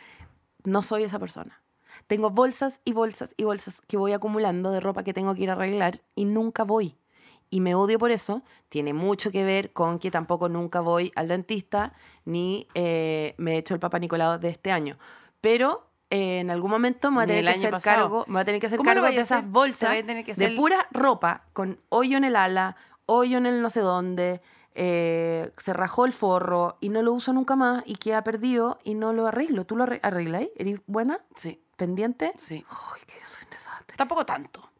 [0.64, 1.61] No soy esa persona.
[2.07, 5.51] Tengo bolsas y bolsas y bolsas que voy acumulando de ropa que tengo que ir
[5.51, 6.97] a arreglar y nunca voy.
[7.51, 8.42] Y me odio por eso.
[8.69, 11.92] Tiene mucho que ver con que tampoco nunca voy al dentista
[12.25, 14.99] ni eh, me he hecho el Papa Nicolau de este año.
[15.40, 17.97] Pero eh, en algún momento me voy a tener que hacer pasado.
[18.03, 19.51] cargo, me voy a tener que hacer ¿Cómo lo cargo de esas hacer?
[19.51, 23.71] bolsas que de hacer- pura ropa con hoyo en el ala, hoyo en el no
[23.71, 24.40] sé dónde,
[24.75, 28.95] eh, se rajó el forro y no lo uso nunca más y queda perdido y
[28.95, 29.64] no lo arreglo.
[29.66, 30.47] ¿Tú lo arre- arreglas?
[30.57, 31.21] ¿Eres buena?
[31.35, 32.33] Sí, ¿Pendiente?
[32.39, 32.65] sí.
[32.69, 33.97] Ay, que yo soy un desastre.
[33.97, 34.71] Tampoco tanto.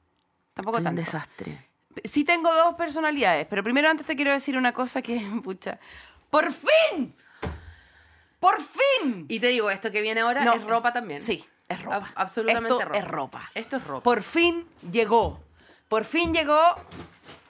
[0.55, 1.01] Tampoco Soy un tanto.
[1.03, 1.69] desastre.
[2.05, 5.79] Sí tengo dos personalidades, pero primero antes te quiero decir una cosa que, pucha,
[6.31, 7.15] ¡por fin!
[8.41, 9.27] ¡Por fin!
[9.29, 11.21] Y te digo, esto que viene ahora No, es ropa también.
[11.21, 12.01] Sí, es ropa.
[12.01, 12.99] Ab- absolutamente Esto ropa.
[12.99, 13.51] es ropa.
[13.55, 14.03] Esto es ropa.
[14.05, 15.43] Por fin llegó.
[15.89, 16.59] Por fin llegó.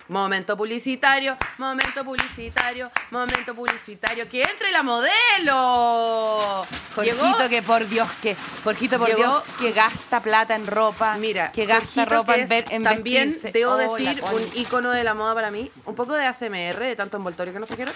[0.09, 4.29] Momento publicitario, momento publicitario, momento publicitario.
[4.29, 6.65] ¡Que entre la modelo!
[6.95, 11.17] Jorgito Llegó- que por Dios que Jorgito por Llegó- Dios que gasta plata en ropa,
[11.19, 13.51] Mira, que gasta Jorgito, ropa que en, ver, en También vestirse.
[13.53, 15.71] debo Oh, decir un icono de la moda para mí.
[15.87, 17.93] Un poco de ASMR, de tanto envoltorio que nos trajeron.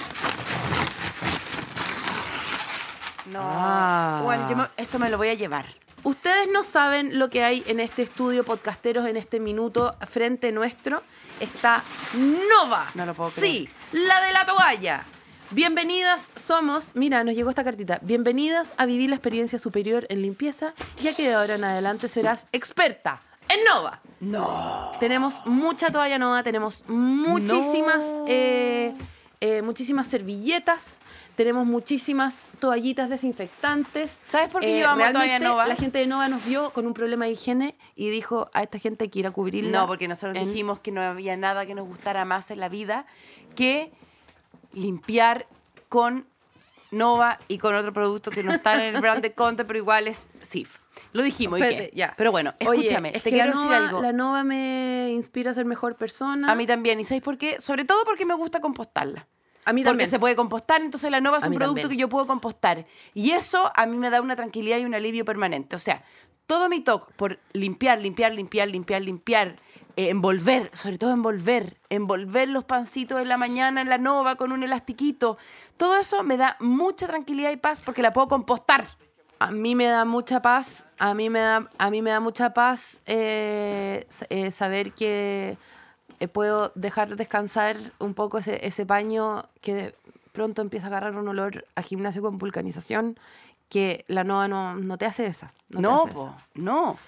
[3.26, 3.40] No.
[3.42, 4.20] Ah.
[4.24, 5.66] Bueno, yo me- esto me lo voy a llevar.
[6.02, 11.02] Ustedes no saben lo que hay en este estudio podcasteros en este minuto frente nuestro.
[11.40, 11.82] Está
[12.14, 12.86] Nova.
[12.94, 15.04] No lo puedo Sí, la de la toalla.
[15.50, 17.98] Bienvenidas somos, mira, nos llegó esta cartita.
[18.02, 22.46] Bienvenidas a vivir la experiencia superior en limpieza, ya que de ahora en adelante serás
[22.52, 24.00] experta en Nova.
[24.20, 24.92] No.
[25.00, 28.24] Tenemos mucha toalla Nova, tenemos muchísimas, No.
[28.28, 28.94] eh,
[29.40, 31.00] eh, muchísimas servilletas,
[31.36, 34.12] tenemos muchísimas toallitas desinfectantes.
[34.12, 35.66] Eh, ¿Sabes por qué llevamos toalla Nova?
[35.66, 38.78] La gente de Nova nos vio con un problema de higiene y dijo a esta
[38.78, 39.80] gente hay que ir a cubrirla.
[39.80, 42.68] No, porque nosotros en- dijimos que no había nada que nos gustara más en la
[42.68, 43.06] vida
[43.54, 43.90] que
[44.72, 45.46] limpiar
[45.88, 46.26] con
[46.90, 50.08] Nova y con otro producto que no está en el brand de Conte, pero igual
[50.08, 50.78] es SIF.
[51.12, 51.90] Lo dijimos, ¿y qué?
[51.94, 52.14] ya.
[52.16, 54.02] Pero bueno, Oye, escúchame, es te que quiero la decir Nova- algo.
[54.02, 56.50] La Nova me inspira a ser mejor persona.
[56.50, 57.60] A mí también, ¿y sabéis por qué?
[57.60, 59.26] Sobre todo porque me gusta compostarla.
[59.64, 60.10] A mí Porque también.
[60.10, 61.96] se puede compostar, entonces la Nova es A un mí producto también.
[61.98, 62.86] que yo puedo compostar.
[63.14, 65.76] Y eso a mí me da una tranquilidad y un alivio permanente.
[65.76, 66.02] O sea,
[66.46, 69.56] todo mi toque por limpiar, limpiar, limpiar, limpiar, limpiar,
[69.96, 74.52] eh, envolver, sobre todo envolver, envolver los pancitos en la mañana en la Nova con
[74.52, 75.38] un elastiquito.
[75.76, 78.86] Todo eso me da mucha tranquilidad y paz porque la puedo compostar.
[79.38, 82.52] A mí me da mucha paz, a mí me da, a mí me da mucha
[82.52, 85.56] paz eh, eh, saber que
[86.18, 89.94] eh, puedo dejar descansar un poco ese, ese paño que de
[90.32, 93.18] pronto empieza a agarrar un olor a gimnasio con vulcanización
[93.70, 95.54] que la Nova no, no te hace esa.
[95.70, 96.46] No, No, te hace po, esa.
[96.56, 96.98] no.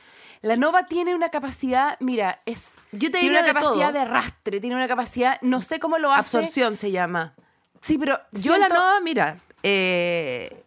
[0.43, 3.93] La Nova tiene una capacidad, mira, es Yo te tiene una de capacidad todo.
[3.93, 6.39] de arrastre, tiene una capacidad, no sé cómo lo hace.
[6.39, 7.35] Absorción se llama.
[7.81, 10.65] Sí, pero Yo la Nova, mira, eh,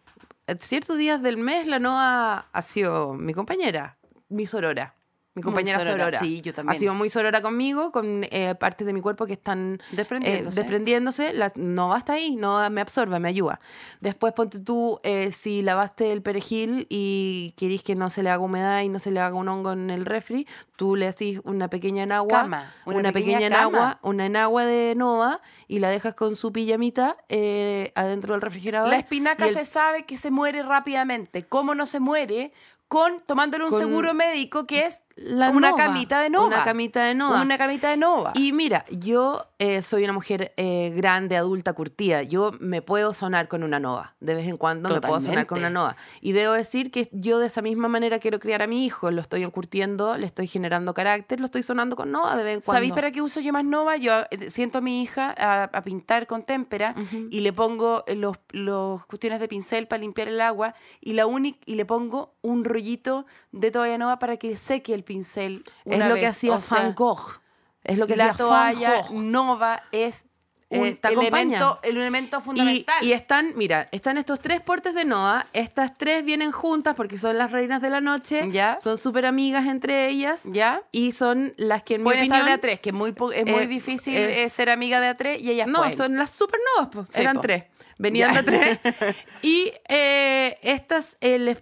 [0.58, 3.96] ciertos días del mes la Nova ha sido mi compañera,
[4.30, 4.95] mi sorora.
[5.36, 6.18] Mi compañera sorora, sorora.
[6.18, 6.74] sí, yo también.
[6.74, 11.32] Ha sido muy sorora conmigo, con eh, partes de mi cuerpo que están eh, Desprendiéndose.
[11.34, 13.60] La Nova está ahí, Nova me absorbe, me ayuda.
[14.00, 18.42] Después ponte tú, eh, si lavaste el perejil y querís que no se le haga
[18.42, 21.68] humedad y no se le haga un hongo en el refri, tú le haces una
[21.68, 23.68] pequeña enagua, Cama, una una, pequeña pequeña cama.
[23.78, 28.88] enagua, una enagua de Nova y la dejas con su pijamita eh, adentro del refrigerador.
[28.88, 31.44] La espinaca el- se sabe que se muere rápidamente.
[31.46, 32.52] ¿Cómo no se muere?
[32.88, 36.46] Con tomándole un Con seguro médico que es la una Nova, camita de Nova.
[36.46, 37.40] una camita de Nova.
[37.40, 38.32] Una camita de Nova.
[38.34, 42.22] Y mira, yo eh, soy una mujer eh, grande, adulta, curtida.
[42.22, 44.14] Yo me puedo sonar con una nova.
[44.20, 45.96] De vez en cuando me puedo sonar con una nova.
[46.20, 49.10] Y debo decir que yo de esa misma manera quiero criar a mi hijo.
[49.10, 52.60] Lo estoy encurtiendo, le estoy generando carácter, lo estoy sonando con nova de vez en
[52.60, 52.76] cuando.
[52.76, 53.96] ¿Sabéis para qué uso yo más Nova?
[53.96, 56.94] Yo eh, siento a mi hija a, a pintar con témpera
[57.30, 61.26] y le pongo los, los cuestiones de pincel para limpiar el agua y la
[61.66, 65.64] y le pongo un rollito de toalla Nova para que seque el pincel.
[65.86, 67.40] Es lo que hacía O sea, Van Gogh.
[67.82, 70.26] Es lo que la toalla nova es
[70.68, 72.96] un Eh, te elemento, el elemento fundamental.
[73.02, 75.46] y están, mira, están estos tres portes de Noah.
[75.52, 78.48] Estas tres vienen juntas porque son las reinas de la noche.
[78.50, 78.76] Ya.
[78.80, 80.42] Son súper amigas entre ellas.
[80.50, 80.82] ¿Ya?
[80.90, 82.60] Y son las que en Pueden mi estar opinión...
[82.60, 85.40] de A3, que es muy, es muy eh, difícil es- eh, ser amiga de A3
[85.40, 85.96] y ellas No, pueden.
[85.96, 87.06] son las supernovas, pues.
[87.10, 87.42] Sí, eran po.
[87.42, 87.64] tres.
[87.98, 88.42] Venían Ya.
[88.42, 88.78] de tres.
[89.42, 91.58] Y eh, estas les-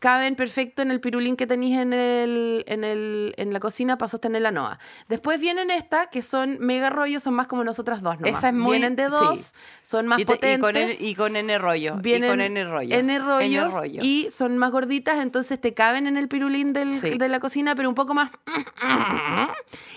[0.00, 4.08] caben perfecto en el pirulín que tenéis en, el, en, el, en la cocina para
[4.08, 4.78] sostener la noa.
[5.08, 8.30] Después vienen estas que son mega rollos, son más como nosotras dos nomás.
[8.48, 9.52] Es muy- Vienen de dos, sí.
[9.82, 10.96] son más y, te- y potentes.
[10.98, 11.96] con y con N rollo.
[11.98, 12.94] Vienen y con N rollo.
[12.96, 14.00] N rollos N rollo.
[14.02, 17.16] y son más gorditas, entonces te caben en el pirulín del- Sí.
[17.18, 18.30] de la cocina, pero un poco más.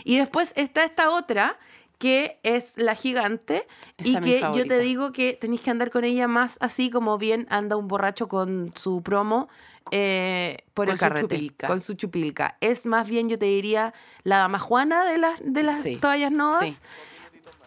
[0.03, 1.57] Y después está esta otra
[1.97, 5.91] que es la gigante Esa y es que yo te digo que tenéis que andar
[5.91, 9.49] con ella más así como bien anda un borracho con su promo
[9.91, 11.67] eh, por Con el su carrete, chupilca.
[11.67, 12.57] con su chupilca.
[12.62, 15.95] Es más bien, yo te diría, la dama Juana de las, de las Sí.
[15.97, 16.59] toallas novas.
[16.69, 16.77] Sí.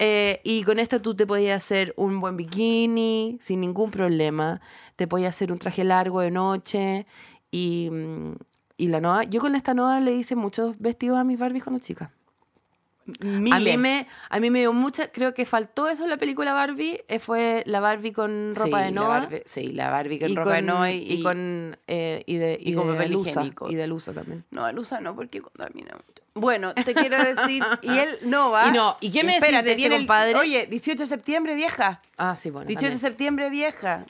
[0.05, 4.61] Eh, y con esta tú te podías hacer un buen bikini sin ningún problema.
[4.97, 7.07] Te podías hacer un traje largo de noche.
[7.53, 8.33] Y, mm,
[8.79, 11.81] y la Noa, yo con esta Noa le hice muchos vestidos a mis Barbies cuando
[13.07, 13.27] chica.
[13.27, 13.79] A mí, Miles.
[13.79, 17.19] me, a mí me dio mucha, creo que faltó eso en la película Barbie, eh,
[17.19, 19.21] fue la Barbie con ropa Sí, de la Noa.
[19.29, 22.59] Barbie- sí, la Barbie con y ropa de Noa y, y con eh, y de,
[22.61, 23.71] y y con de papel Lusa, higiénico.
[23.71, 24.45] y de Lusa también.
[24.51, 26.23] No, Alusa no, porque contamina mucho.
[26.35, 28.67] Bueno, te quiero decir, y él no va.
[28.69, 30.35] Y no, ¿y qué me Espérate, de este viene el- compadre?
[30.37, 32.01] Oye, 18 de septiembre, vieja.
[32.17, 32.69] Ah, sí, bueno.
[32.69, 33.01] 18 de también.
[33.11, 34.07] septiembre, vieja.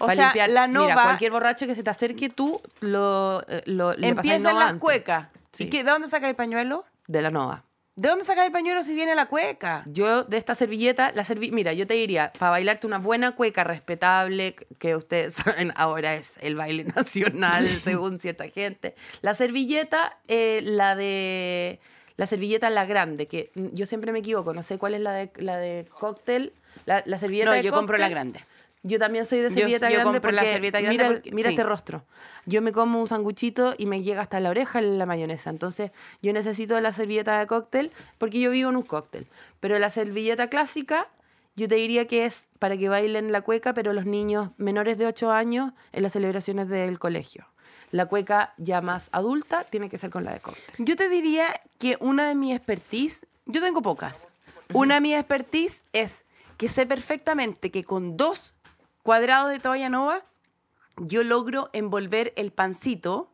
[0.00, 3.42] O Pa' sea, limpiar- la Mira, nova cualquier borracho que se te acerque, tú lo,
[3.48, 5.26] eh, lo le empieza en las cuecas.
[5.50, 5.64] Sí.
[5.64, 6.84] ¿Y qué, de dónde saca el pañuelo?
[7.08, 7.64] De la Nova.
[7.98, 9.82] ¿De dónde saca el pañuelo si viene la cueca?
[9.86, 13.64] Yo de esta servilleta, la servi mira, yo te diría, para bailarte una buena cueca
[13.64, 18.94] respetable, que ustedes saben, ahora es el baile nacional según cierta gente.
[19.20, 21.80] La servilleta, eh, la de
[22.16, 25.32] la servilleta la grande, que yo siempre me equivoco, no sé cuál es la de
[25.34, 26.52] la de cóctel,
[26.86, 28.38] la, la servilleta No, de yo compro la grande.
[28.82, 31.32] Yo también soy de Yo- servilleta yo grande compro la porque servilleta grande mira, porque-
[31.32, 31.54] mira sí.
[31.54, 32.04] este rostro.
[32.46, 35.50] Yo me como un sanguchito y me llega hasta la oreja la mayonesa.
[35.50, 35.90] Entonces,
[36.22, 39.26] yo necesito la servilleta de cóctel porque yo vivo en un cóctel.
[39.60, 41.08] Pero la servilleta clásica,
[41.56, 45.06] yo te diría que es para que bailen la cueca, pero los niños menores de
[45.06, 47.46] 8 años en las celebraciones del colegio.
[47.90, 50.62] La cueca ya más adulta tiene que ser con la de cóctel.
[50.78, 51.46] Yo te diría
[51.78, 54.28] que una de mis expertise, yo tengo pocas.
[54.72, 56.24] Una de mis expertise es
[56.58, 58.52] que sé perfectamente que con dos
[59.02, 60.24] cuadrados de toalla nova
[61.00, 63.32] yo logro envolver el pancito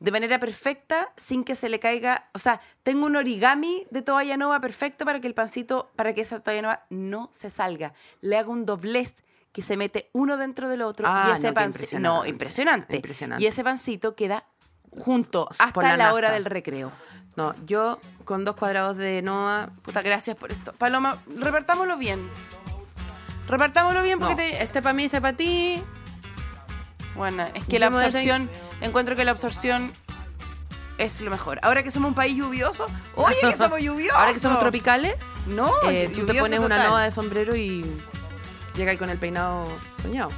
[0.00, 4.36] de manera perfecta sin que se le caiga, o sea, tengo un origami de toalla
[4.36, 7.94] nova perfecto para que el pancito, para que esa toalla nova no se salga.
[8.20, 11.46] Le hago un doblez que se mete uno dentro del otro Ah, y no, ese
[11.48, 12.96] qué pancito, no, impresionante.
[12.96, 13.42] impresionante.
[13.42, 14.44] Y ese pancito queda
[14.90, 16.92] junto hasta la la, hora del recreo.
[17.36, 19.70] No, yo con dos cuadrados de Nova...
[19.82, 20.72] Puta, gracias por esto.
[20.74, 22.28] Paloma, repartámoslo bien.
[23.48, 24.62] Repartámoslo bien porque No, te...
[24.62, 25.82] este para mí, este para ti.
[27.14, 29.92] Bueno, es que la absorción, encuentro que la absorción
[30.98, 31.60] es lo mejor.
[31.62, 34.18] Ahora que somos un país lluvioso, oye que somos lluviosos.
[34.18, 35.14] Ahora que somos tropicales,
[35.46, 36.86] No, Eh, tú te lluvioso pones una total.
[36.88, 37.84] nova de sombrero y
[38.76, 39.66] llega ahí con el peinado
[40.02, 40.30] soñado.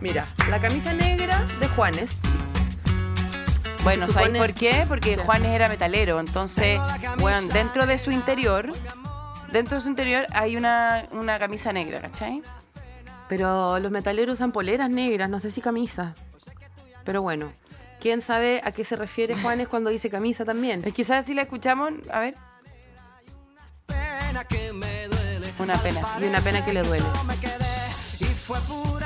[0.00, 2.20] Mira, la camisa negra de Juanes.
[3.82, 4.84] Bueno, se ¿sabes supone- por qué?
[4.88, 6.80] Porque Juanes era metalero, entonces,
[7.18, 8.72] bueno, dentro de su interior,
[9.52, 12.42] dentro de su interior hay una, una camisa negra, ¿cachai?
[13.28, 16.14] Pero los metaleros usan poleras negras, no sé si camisa.
[17.04, 17.52] Pero bueno,
[18.00, 20.82] ¿quién sabe a qué se refiere Juanes cuando dice camisa también?
[20.84, 21.92] Es que, ¿sabes si la escuchamos?
[22.10, 22.34] A ver.
[25.58, 26.00] Una pena.
[26.20, 27.06] Y una pena que le duele.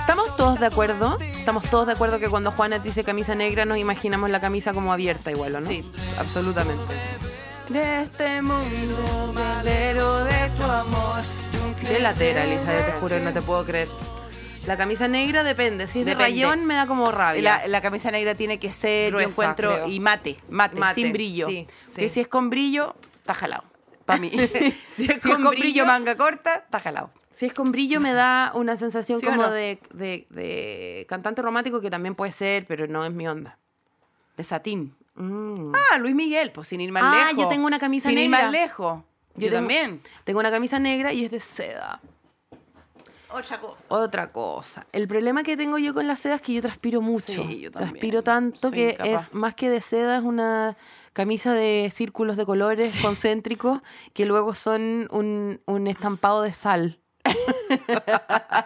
[0.01, 1.19] ¿Estamos todos de acuerdo?
[1.21, 4.93] Estamos todos de acuerdo que cuando Juanes dice camisa negra nos imaginamos la camisa como
[4.93, 5.67] abierta igual, ¿o ¿no?
[5.67, 5.91] Sí.
[6.19, 6.95] absolutamente.
[7.69, 11.23] De este mundo velero de tu amor.
[11.81, 13.89] Qué latera, Elisa, yo te juro, no te puedo creer.
[14.67, 15.89] La camisa negra depende.
[15.89, 16.43] Si es de Depende.
[16.43, 17.43] rayón, me da como rabia.
[17.43, 19.89] La, la camisa negra tiene que ser, Gruesa, yo encuentro, creo.
[19.89, 21.49] y mate, mate, Mate, sin brillo.
[21.49, 21.97] sí, sí.
[22.03, 23.65] Que si es con brillo, está jalado.
[24.05, 24.31] Para mí.
[24.91, 27.11] si es con con, brillo, brillo, manga corta, está jalado.
[27.31, 29.51] Si es con brillo, me da una sensación ¿Sí como no?
[29.51, 33.59] de, de- de cantante romántico, que también puede ser, pero no es mi onda.
[34.37, 34.95] De satín.
[35.15, 35.73] Mm.
[35.75, 37.43] Ah, Luis Miguel, pues sin ir más Ah, lejos.
[37.43, 38.25] yo tengo una camisa sin negra.
[38.41, 39.03] ir más lejos.
[39.35, 40.01] Yo, también.
[40.25, 42.01] Tengo una camisa negra y es de seda.
[43.31, 43.87] Otra cosa.
[43.89, 44.87] Otra cosa.
[44.93, 47.33] El problema que tengo yo con la seda es que yo transpiro mucho.
[47.33, 47.93] Sí, yo también.
[47.93, 49.29] Transpiro tanto Soy que incapaz.
[49.29, 50.77] es más que de seda, es una
[51.15, 53.81] camisa de círculos de colores concéntricos
[54.13, 56.99] que luego son un, un estampado de sal.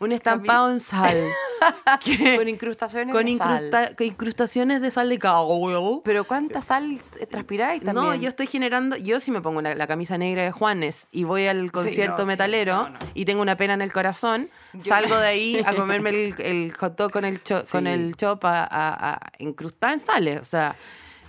[0.00, 1.16] un estampado en sal.
[2.04, 3.66] que- Con incrustaciones con de sal.
[3.66, 6.00] incrusta- con incrustaciones de sal de cagüey.
[6.04, 8.06] Pero ¿cuánta sal transpiráis también?
[8.06, 8.96] No, yo estoy generando.
[8.96, 12.24] Yo si me pongo la, la camisa negra de Juanes y voy al concierto no,
[12.24, 12.98] sí, metalero no, no.
[13.14, 16.96] y tengo una pena en el corazón, salgo de ahí a comerme el, el hot
[16.96, 20.40] dog con el, cho- con el chop a, a, a incrustar en sales.
[20.40, 20.76] O sea,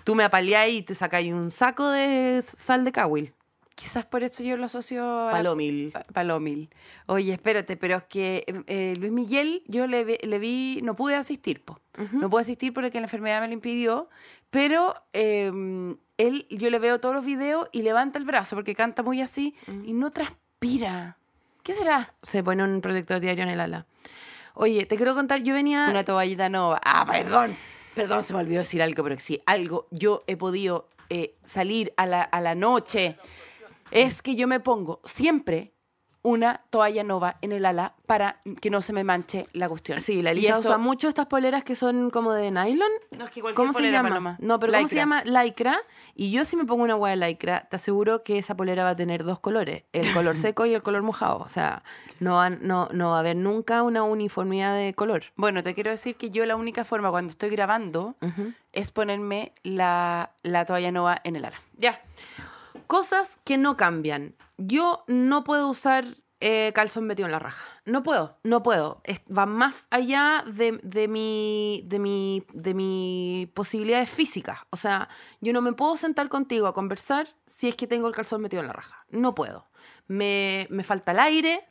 [0.06, 3.34] tú me apaleáis y te sacáis un saco de sal de cahuil.
[3.76, 5.32] Quizás por eso yo lo asocio a...
[5.32, 5.92] Palomil.
[5.92, 6.70] Pa- Palomil.
[7.08, 11.16] Oye, espérate, pero es que eh, Luis Miguel, yo le, vi- le vi, no pude
[11.16, 11.80] asistir, po.
[12.14, 14.08] No pude asistir porque la enfermedad me lo impidió,
[14.50, 15.52] pero eh,
[16.18, 19.56] él, yo le veo todos los videos y levanta el brazo porque canta muy así
[19.86, 21.18] y no transpira.
[21.64, 22.14] ¿Qué será?
[22.24, 23.86] Se pone un protector diario en el ala.
[24.54, 25.88] Oye, te quiero contar, yo venía.
[25.90, 26.80] Una toallita nova.
[26.84, 27.56] Ah, perdón.
[27.96, 29.88] Perdón, se me olvidó decir algo, pero sí, algo.
[29.92, 33.18] Yo he podido eh, salir a la, a la noche.
[33.92, 35.74] Es que yo me pongo siempre
[36.24, 40.00] una toalla nova en el ala para que no se me manche la cuestión.
[40.02, 42.92] Sí, la eso- usa mucho estas poleras que son como de nylon.
[43.18, 44.10] No, es que cualquier ¿Cómo se polera, llama?
[44.10, 44.38] Paloma.
[44.40, 45.02] No, pero ¿cómo se Lycra.
[45.02, 45.24] llama?
[45.44, 45.82] Lycra.
[46.14, 48.92] Y yo si me pongo una hueá de lycra, te aseguro que esa polera va
[48.92, 51.40] a tener dos colores, el color seco y el color mojado.
[51.40, 51.82] O sea,
[52.20, 55.24] no va, no, no va a haber nunca una uniformidad de color.
[55.38, 58.16] Bueno, te quiero decir que yo la única forma cuando estoy grabando
[58.74, 61.60] es ponerme la, la toalla nova en el ala.
[61.80, 62.00] Ya.
[62.92, 64.36] Cosas que no cambian.
[64.58, 66.04] Yo no puedo usar
[66.42, 67.66] eh, calzón metido en la raja.
[67.86, 69.02] No puedo, no puedo.
[69.30, 74.60] Va más allá de, de mi, de, mi, de mi posibilidades físicas.
[74.72, 75.08] O sea,
[75.40, 78.60] yo no me puedo sentar contigo a conversar si es que tengo el calzón metido
[78.60, 79.06] en la raja.
[79.10, 79.70] No puedo.
[80.08, 81.66] Me, me falta el aire,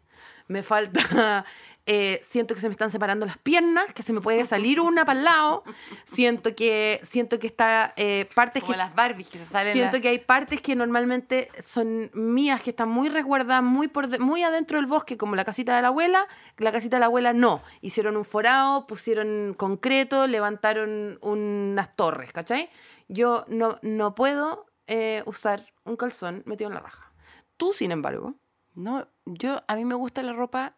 [0.49, 1.45] me falta...
[1.93, 5.05] eh, siento que se me están separando las piernas, que se me puede salir una
[5.05, 5.65] para el lado.
[6.05, 9.73] Siento que, siento que está eh, partes Como que las Barbies que se salen.
[9.73, 14.07] Siento la- que hay partes que normalmente son mías, que están muy resguardadas, muy, por
[14.07, 16.29] de- muy adentro del bosque, como la casita de la abuela.
[16.59, 17.61] La casita de la abuela no.
[17.81, 22.71] Hicieron un forado, pusieron concreto, levantaron unas torres, ¿cachai?
[23.09, 27.13] Yo no, no puedo eh, usar un calzón metido en la raja.
[27.57, 28.35] Tú, sin embargo,
[28.75, 30.77] No, yo, a mí me gusta la ropa,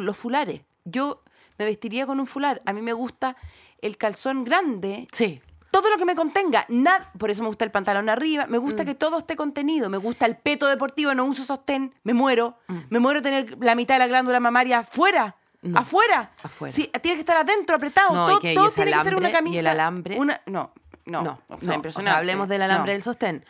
[0.00, 0.62] los fulares.
[0.84, 1.22] Yo
[1.58, 2.62] me vestiría con un fular.
[2.66, 3.36] A mí me gusta
[3.80, 5.06] el calzón grande.
[5.12, 5.40] sí.
[5.70, 6.66] Todo lo que me contenga.
[6.68, 8.44] Nada, por eso me gusta el pantalón arriba.
[8.46, 9.88] Me gusta que todo esté contenido.
[9.88, 11.14] Me gusta el peto deportivo.
[11.14, 11.94] No uso sostén.
[12.04, 12.58] Me muero.
[12.90, 15.36] Me muero tener la mitad de la glándula mamaria afuera.
[15.74, 16.30] Afuera.
[16.42, 16.72] Afuera.
[16.76, 18.14] Sí, tiene que estar adentro, apretado.
[18.14, 19.60] No, todo que- todo tiene que ser una alambre, y camisa.
[19.60, 20.18] el alambre.
[20.18, 20.74] Una, no,
[21.06, 21.22] no.
[21.22, 22.18] No, o sea, no, impresionante.
[22.18, 22.94] hablemos del alambre No.
[22.94, 23.42] del sostén.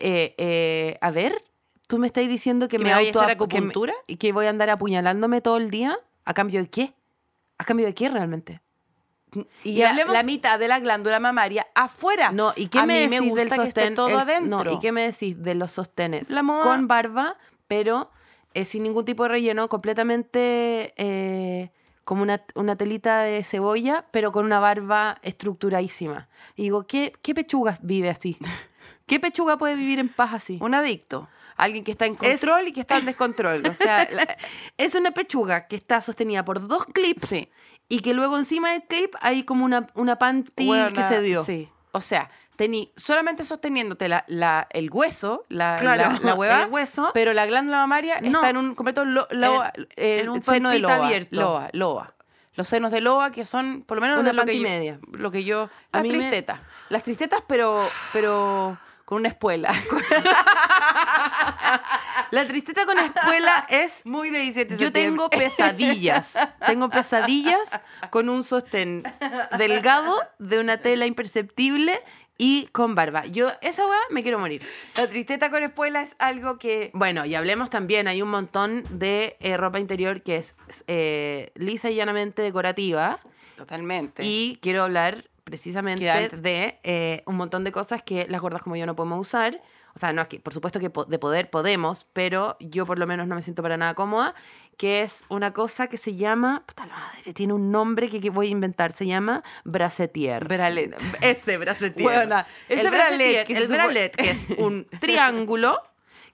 [0.00, 1.42] Eh, eh, a ver,
[1.86, 3.94] tú me estás diciendo que, ¿Que me, me a auto- hacer que me- acupuntura?
[4.06, 5.98] y que voy a andar apuñalándome todo el día.
[6.24, 6.94] ¿A cambio de qué?
[7.58, 8.60] ¿A cambio de qué realmente?
[9.64, 12.30] Y, Y la, mitad de la glándula mamaria afuera.
[12.30, 13.84] No, ¿y qué a me mí decís me gusta del que sostén?
[13.84, 14.64] esté todo Es- adentro.
[14.64, 16.30] No, ¿y qué me decís de los sostenes?
[16.30, 18.10] La moda- Con barba, pero
[18.54, 21.70] eh, sin ningún tipo de relleno, completamente eh,
[22.04, 26.28] como una, una telita de cebolla, pero con una barba estructuradísima.
[26.54, 28.38] Y digo, ¿qué, qué pechuga vive así?
[29.06, 30.58] ¿Qué pechuga puede vivir en paz así?
[30.62, 31.28] Un adicto.
[31.56, 33.66] Alguien que está en Es- control y que está en descontrol.
[33.66, 34.36] O sea, la-
[34.78, 37.50] Es una pechuga que está sostenida por dos clips Sí.
[37.88, 41.44] y que luego encima del clip hay como una, una panty que se dio.
[41.44, 41.68] Sí.
[41.92, 47.10] O sea, tení solamente sosteniéndote la, la- el hueso, la, Claro, la, hueva, el hueso.
[47.14, 48.38] pero la glándula mamaria No.
[48.38, 49.26] está en un completo lo-
[49.96, 51.40] en un seno de loa, abierto.
[51.40, 52.14] loa, loa.
[52.56, 54.98] Los senos de loa que son, por lo menos, Una de lo que yo, media.
[55.10, 59.72] lo que yo, las me- tristetas, las tristetas, pero, pero con una espuela.
[62.30, 66.38] La tristeza con espuela es Muy de 18 de Yo tengo pesadillas.
[66.66, 67.68] tengo pesadillas
[68.10, 69.04] con un sostén
[69.58, 72.00] delgado de una tela imperceptible
[72.36, 73.26] y con barba.
[73.26, 74.66] Yo, esa weá, me quiero morir.
[74.96, 79.36] La tristeza con espuela es algo que Bueno, y hablemos también, hay un montón de
[79.38, 80.56] eh, ropa interior que es
[80.88, 83.20] eh, lisa y llanamente decorativa.
[83.56, 84.24] totalmente.
[84.24, 86.04] Y quiero hablar precisamente
[86.40, 89.62] de eh, un montón de cosas que las gordas como yo no podemos usar.
[89.94, 92.98] O sea, no es que, por supuesto que po- de poder podemos, pero yo por
[92.98, 94.34] lo menos no me siento para nada cómoda,
[94.76, 98.30] que es una cosa que se llama, puta la madre, tiene un nombre que, que
[98.30, 100.48] voy a inventar, se llama bracetier.
[100.48, 100.96] Bralet.
[101.20, 102.02] Ese bracetier.
[102.02, 105.80] Buena, ese el bralet que el supo- bralet, que es un triángulo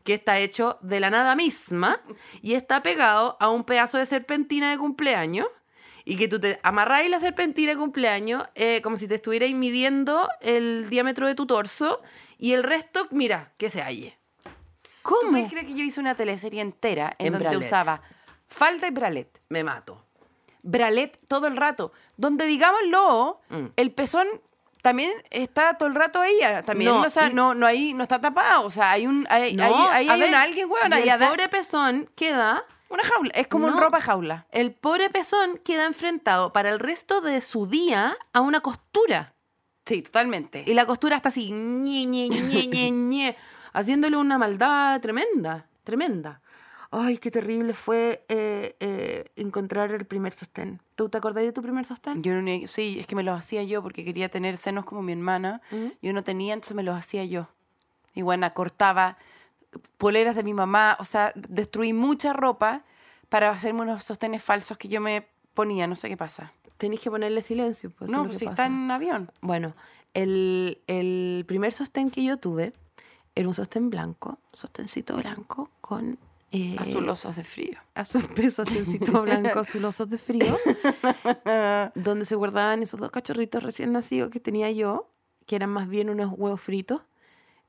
[0.05, 2.01] que está hecho de la nada misma
[2.41, 5.47] y está pegado a un pedazo de serpentina de cumpleaños
[6.05, 10.29] y que tú te amarráis la serpentina de cumpleaños eh, como si te estuvierais midiendo
[10.41, 12.01] el diámetro de tu torso
[12.39, 14.17] y el resto, mira, que se halle.
[14.43, 14.51] ¿Tú
[15.03, 15.31] ¿Cómo?
[15.33, 17.67] puedes creer que yo hice una teleserie entera en, En donde bralet.
[17.67, 18.03] usaba
[18.49, 19.41] falda y bralet?
[19.49, 20.05] Me mato.
[20.63, 21.93] Bralet todo el rato.
[22.17, 23.67] Donde, digámoslo, Mm.
[23.77, 24.27] el pezón
[24.83, 26.35] también está todo el rato ahí.
[26.43, 28.67] ah, También, No, o sea, y- no, no, ahí, no está tapado.
[28.67, 31.19] O sea, hay un, hay, No, hay, a hay ver, un alguien, weón, y el
[31.19, 33.31] pobre pezón queda Una jaula.
[33.35, 33.73] Es como No.
[33.75, 34.47] una ropa jaula.
[34.51, 39.35] El pobre pezón queda enfrentado para el resto de su día a una costura.
[39.87, 40.65] Sí, totalmente.
[40.67, 43.37] Y la costura está así, ñe, ñe, ñe, ñe,
[43.73, 46.43] haciéndole una maldad tremenda, tremenda.
[46.93, 50.83] Ay, qué terrible fue eh, eh, encontrar el primer sostén.
[50.97, 52.21] ¿Tú te acordás de tu primer sostén?
[52.23, 55.13] Yo no sí, es que me los hacía yo porque quería tener senos como mi
[55.13, 55.61] hermana.
[56.03, 57.47] Yo no tenía, entonces me los hacía yo.
[58.15, 59.17] Y bueno, cortaba
[59.99, 62.85] poleras de mi mamá, o sea, destruí mucha ropa
[63.29, 66.53] para hacerme unos sostenes falsos que yo me ponía, no sé qué pasa.
[66.77, 67.91] Tenéis que ponerle silencio.
[67.91, 68.53] Pues, no, pues si pasa.
[68.53, 69.31] está en avión.
[69.43, 69.75] Bueno,
[70.15, 72.73] el, el primer sostén que yo tuve
[73.35, 76.19] era un sostén blanco, sostencito blanco con...
[76.51, 77.79] eh, Azulosos de frío.
[77.95, 80.57] azul, sostencito blanco azulosos de frío,
[81.95, 85.09] donde se guardaban esos dos cachorritos recién nacidos que tenía yo,
[85.47, 87.03] que eran más bien unos huevos fritos,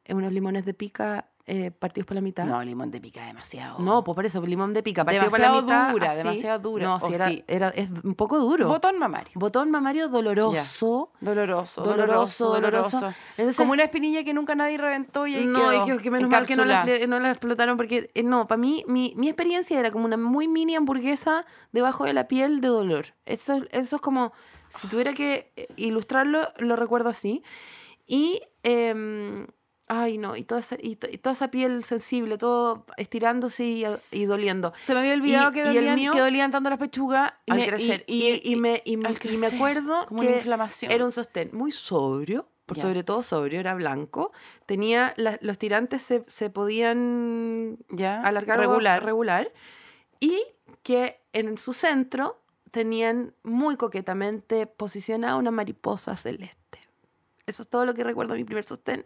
[0.06, 2.45] eh, unos limones de pica eh, partidos por la mitad.
[2.45, 3.79] No, limón de pica demasiado.
[3.79, 5.91] No, pues por eso, limón de pica partido por la Demasiado mitad.
[5.91, 6.17] dura, así.
[6.17, 6.85] demasiado dura.
[6.85, 7.43] No, sí, era, sí.
[7.47, 8.67] era- es un poco duro.
[8.67, 9.31] Botón mamario.
[9.35, 11.11] Botón mamario doloroso.
[11.19, 12.99] Doloroso, Doloroso, doloroso, doloroso.
[12.99, 13.19] doloroso.
[13.37, 16.11] Entonces- Como una espinilla que nunca nadie reventó y ahí No, quedó, y que, que
[16.11, 19.79] menos mal que no la, no explotaron porque, eh, no, para mí, mi, mi experiencia
[19.79, 23.07] era como una muy mini hamburguesa debajo de la piel de dolor.
[23.25, 24.31] Eso, eso es como,
[24.67, 27.43] si tuviera que eh, ilustrarlo, lo recuerdo así.
[28.07, 29.47] Y, em,
[29.93, 33.83] ay no, y toda, esa, y, to- y toda esa piel sensible, todo estirándose y,
[34.11, 34.73] y doliendo.
[34.83, 37.33] Se me había olvidado que, dolían, mío- que dolían tanto las pechugas.
[37.47, 38.03] al me- crecer.
[38.07, 40.91] Y, me, y, me- crecer, acuerdo como que una inflamación.
[40.93, 42.83] era un sostén muy sobrio, por Ya.
[42.83, 44.31] sobre todo sobrio, era blanco.
[44.65, 49.03] Tenía la- los tirantes se, se podían Ya, alargar regular.
[49.03, 49.51] regular.
[50.21, 50.41] Y
[50.83, 52.39] que en su centro
[52.71, 56.79] tenían muy coquetamente posicionada una mariposa celeste.
[57.45, 59.05] Eso es todo lo que recuerdo de mi primer sostén.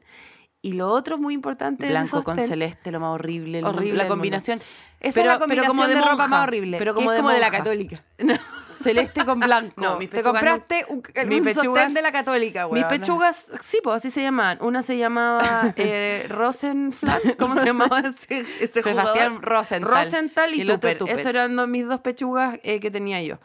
[0.66, 3.60] Y lo otro muy importante Blanco con celeste, lo más horrible.
[3.60, 3.78] el mundo.
[3.78, 4.60] Horrible la combinación.
[5.00, 6.78] Esa Pero- es la combinación como de de, ropa más horrible.
[6.80, 8.04] pero como es de como de la católica.
[8.18, 8.34] No.
[8.76, 9.80] Celeste con blanco.
[9.82, 12.74] No, mis Te pechugas no- compraste un, un mis pechugas- sostén de la católica, Mis
[12.74, 12.88] weona.
[12.90, 14.58] pechugas, sí, pues así se llamaban.
[14.62, 19.42] Una se llamaba eh, Rosenflat, ¿cómo se llamaba ese, ese Sebastián?
[19.44, 20.04] Rosenthal.
[20.06, 20.98] Rosenthal y, Y el Tupper.
[21.28, 23.38] Eran mis dos pechugas eh, que tenía yo.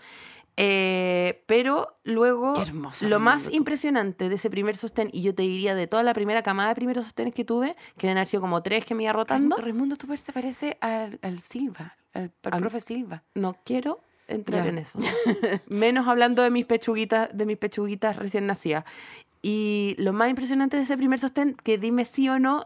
[0.56, 2.54] Eh, pero luego,
[3.02, 6.42] lo más impresionante de ese primer sostén, y yo te diría de toda la primera
[6.42, 9.12] camada de primeros sostenes que tuve, que deben haber sido como tres que me iba
[9.12, 13.22] rotando, Raimundo Tupper se parece al, al Silva, al, al Al- profe Silva.
[13.34, 14.70] no quiero entrar Ya.
[14.70, 14.98] en eso.
[15.68, 18.84] Menos hablando de mis pechuguitas, de mis pechuguitas recién nacidas.
[19.42, 22.64] Y lo más impresionante de ese primer sostén, que dime sí o no,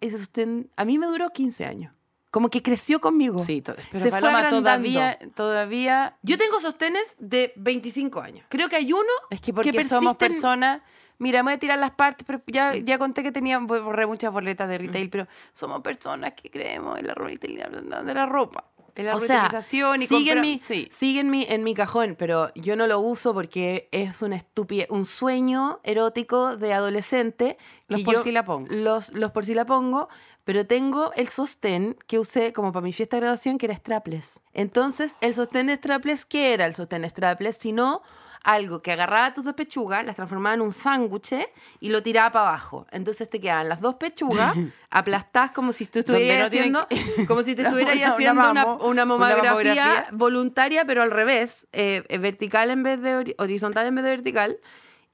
[0.00, 1.92] ese sostén a mí me duró 15 años.
[2.32, 3.38] Como que creció conmigo.
[3.38, 4.62] Sí, pero Se fue Paloma, agrandando.
[4.62, 8.46] todavía, todavía Yo tengo sostenes de 25 años.
[8.48, 10.80] Creo que hay uno Es que porque que somos personas.
[11.18, 14.32] Mira, me voy a tirar las partes, pero ya, ya conté que tenía, borré muchas
[14.32, 14.82] boletas de Mm.
[14.82, 18.64] retail, pero somos personas que creemos en la retailización de la ropa.
[18.94, 20.86] En la O sea, y sigue, en mi, Sí.
[20.90, 24.86] sigue en mi, en mi cajón, pero yo no lo uso porque es una estupidez,
[24.90, 27.56] un sueño erótico de adolescente.
[27.88, 28.66] Los por yo- si la pongo.
[28.70, 30.08] Los, los por si la pongo,
[30.44, 34.40] pero tengo el sostén que usé como para mi fiesta de graduación, que era strapless.
[34.52, 37.56] Entonces, el sostén strapless, ¿qué era el sostén strapless?
[37.56, 38.02] Sino
[38.44, 41.34] algo que agarraba tus dos pechugas, las transformaba en un sándwich
[41.80, 42.86] y lo tiraba para abajo.
[42.90, 44.54] Entonces te quedaban las dos pechugas
[44.90, 48.76] aplastadas como si tú estuvieras tienen haciendo, como si te estuvieras Una- haciendo una, mamo,
[48.84, 53.86] una una mamografía, voluntaria, pero al revés, eh, eh, vertical en vez de ori- horizontal
[53.86, 54.58] en vez de vertical.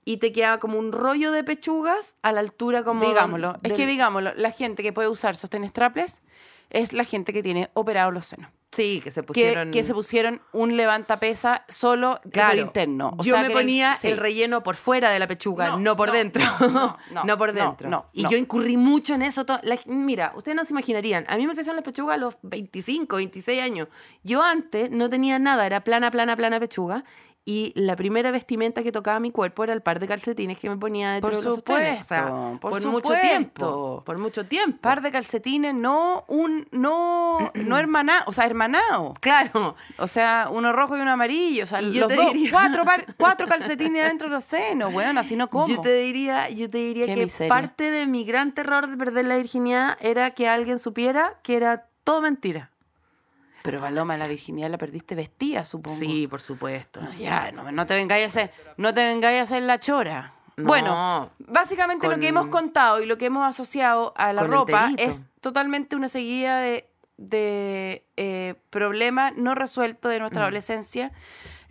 [0.05, 3.05] Y te quedaba como un rollo de pechugas a la altura como...
[3.07, 3.59] Digámoslo.
[3.63, 6.23] Es que digámoslo, la gente que puede usar sostén strapless
[6.71, 8.51] es la gente que tiene operados los senos.
[8.71, 9.71] Sí, que se pusieron...
[9.71, 12.51] que se pusieron un levantapesa solo Claro.
[12.51, 13.13] por interno.
[13.19, 14.09] O yo sea, me ponía sí.
[14.09, 16.43] el relleno por fuera de la pechuga, no, No, por no, dentro.
[16.71, 17.89] no, no, por dentro.
[17.89, 19.47] no, y yo incurrí mucho en eso.
[19.63, 21.25] la- mira, ustedes no se imaginarían.
[21.29, 23.89] A mí me crecieron las pechugas a los 25, 26 años.
[24.23, 27.05] Yo antes no tenía nada, era plana, plana, plana pechuga.
[27.51, 30.77] Y la primera vestimenta que tocaba mi cuerpo era el par de calcetines que me
[30.77, 32.03] ponía dentro Por de los sostenes.
[32.03, 33.27] O sea, supuesto, por mucho supuesto.
[33.27, 34.03] tiempo.
[34.05, 34.79] Por mucho tiempo.
[34.83, 39.15] par de calcetines, no un no no hermanado, o sea, hermanado.
[39.21, 39.77] Claro.
[39.97, 42.85] O sea, uno rojo y uno amarillo, o sea, Y yo los dos, diría- cuatro
[42.85, 45.69] par- cuatro calcetines dentro de los senos, weón, así no como.
[45.69, 47.49] Yo te diría, yo te diría Qué que miseria.
[47.49, 51.87] parte de mi gran terror de perder la virginidad era que alguien supiera que era
[52.05, 52.73] todo mentira.
[53.63, 56.01] Pero Paloma, la virginidad la perdiste vestida, supongo.
[56.31, 57.01] por supuesto.
[57.01, 60.35] No, ya, no, no te vengáis a hacer, no te vengáis a hacer la chora.
[60.57, 60.65] No.
[60.67, 65.27] Bueno, básicamente lo que hemos contado y lo que hemos asociado a la ropa es
[65.41, 70.21] totalmente una seguida de, de eh, problemas no resueltos de Mm.
[70.21, 71.13] nuestra adolescencia,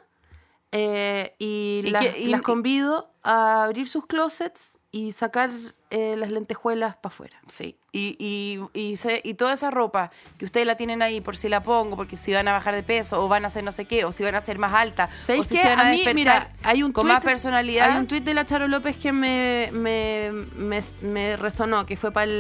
[0.73, 5.51] eh, y, ¿Y las, qué- y- las convido a abrir sus closets y sacar
[5.91, 7.37] eh, las lentejuelas para afuera.
[7.47, 11.37] Sí, y, y, y, se- y toda esa ropa que ustedes la tienen ahí por
[11.37, 13.73] si la pongo, porque si van a bajar de peso, o van a hacer no
[13.73, 15.63] sé qué, o si van a ser más alta, o ¿Sabéis si qué?
[15.63, 17.91] se van a, a mí, despertar mira, hay un con tuit- más personalidad.
[17.91, 22.11] Hay un tuit de la Charo López que me, me, me, me resonó, que fue
[22.11, 22.31] para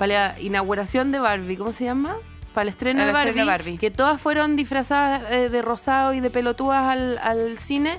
[0.00, 1.56] la inauguración de Barbie.
[1.56, 2.16] ¿Cómo se llama?
[2.54, 3.78] Para el estreno, El de, Barbie, estreno de Barbie.
[3.78, 7.98] Que todas fueron disfrazadas eh, de rosado y de pelotudas al, al cine.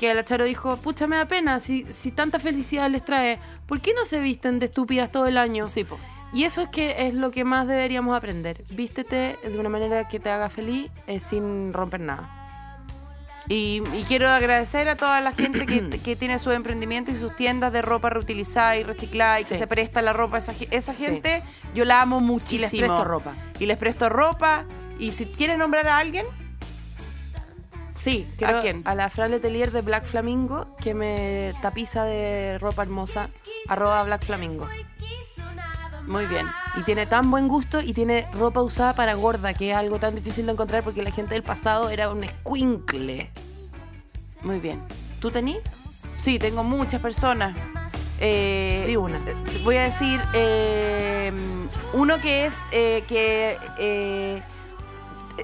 [0.00, 3.82] Que la Charo dijo, pucha, me da pena, si, si tanta felicidad les trae, ¿por
[3.82, 5.66] qué no se visten de estúpidas todo el año?
[5.66, 5.98] Sí, po.
[6.32, 8.64] Y eso es que es lo que más deberíamos aprender.
[8.70, 12.30] Vístete de una manera que te haga feliz eh, sin romper nada.
[13.46, 17.36] Y, y quiero agradecer a toda la gente que, que tiene su emprendimiento y sus
[17.36, 20.38] tiendas de ropa reutilizada y reciclada y que se presta la ropa.
[20.38, 21.42] Esa, esa gente,
[21.74, 22.86] yo la amo muchísimo.
[22.86, 23.34] presto ropa.
[23.58, 24.64] Y les presto ropa.
[24.98, 26.24] Y si quieres nombrar a alguien,
[28.00, 28.82] Sí, ¿A quiero- quién?
[28.86, 33.28] A la Fran Letelier de Black Flamingo que me tapiza de ropa hermosa,
[33.68, 34.66] arroba Black Flamingo.
[36.06, 36.46] muy bien.
[36.76, 40.14] Y tiene tan buen gusto y tiene ropa usada para gorda, que es algo tan
[40.14, 43.30] difícil de encontrar porque la gente del pasado era un escuincle.
[44.42, 44.82] Muy bien.
[45.20, 45.58] ¿Tú tení?
[46.16, 47.54] Sí, tengo muchas personas.
[48.18, 49.18] Eh, una.
[49.62, 51.32] Voy a decir eh,
[51.92, 54.42] uno que es eh, que eh,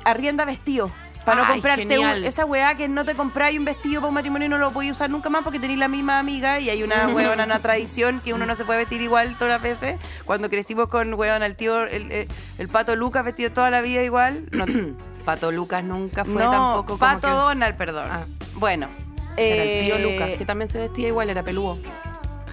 [0.05, 0.91] arrienda vestido.
[1.27, 4.15] Para no Ay, comprarte un- esa weá que no te compráis un vestido para un
[4.15, 6.83] matrimonio y no lo podéis usar nunca más porque tenéis la misma amiga y hay
[6.83, 10.01] una weona, una tradición que uno no se puede vestir igual todas las veces.
[10.25, 14.03] Cuando crecimos con weón, el tío, el, el- el pato Lucas vestido toda la vida
[14.03, 14.45] igual.
[14.53, 14.65] No,
[15.27, 18.09] Pato Lucas nunca fue no, tampoco como Pato que- Donald, perdón.
[18.11, 18.25] Ah.
[18.55, 18.89] Bueno.
[19.37, 21.79] Era el tío eh, Lucas, que también se vestía igual, era peludo.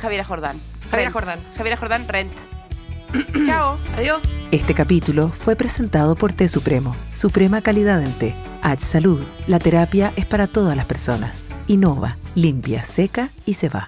[0.01, 0.59] Javiera Jordán.
[0.89, 1.11] Javiera.
[1.11, 1.39] Jordán.
[1.55, 2.33] Javiera Jordán, Rent.
[3.45, 3.77] Chao.
[3.97, 4.21] Adiós.
[4.51, 8.35] Este capítulo fue presentado por Té Supremo, Suprema Calidad en Té.
[8.61, 11.49] H Salud, la terapia es para todas las personas.
[11.67, 13.87] Innova, limpia, seca y se va.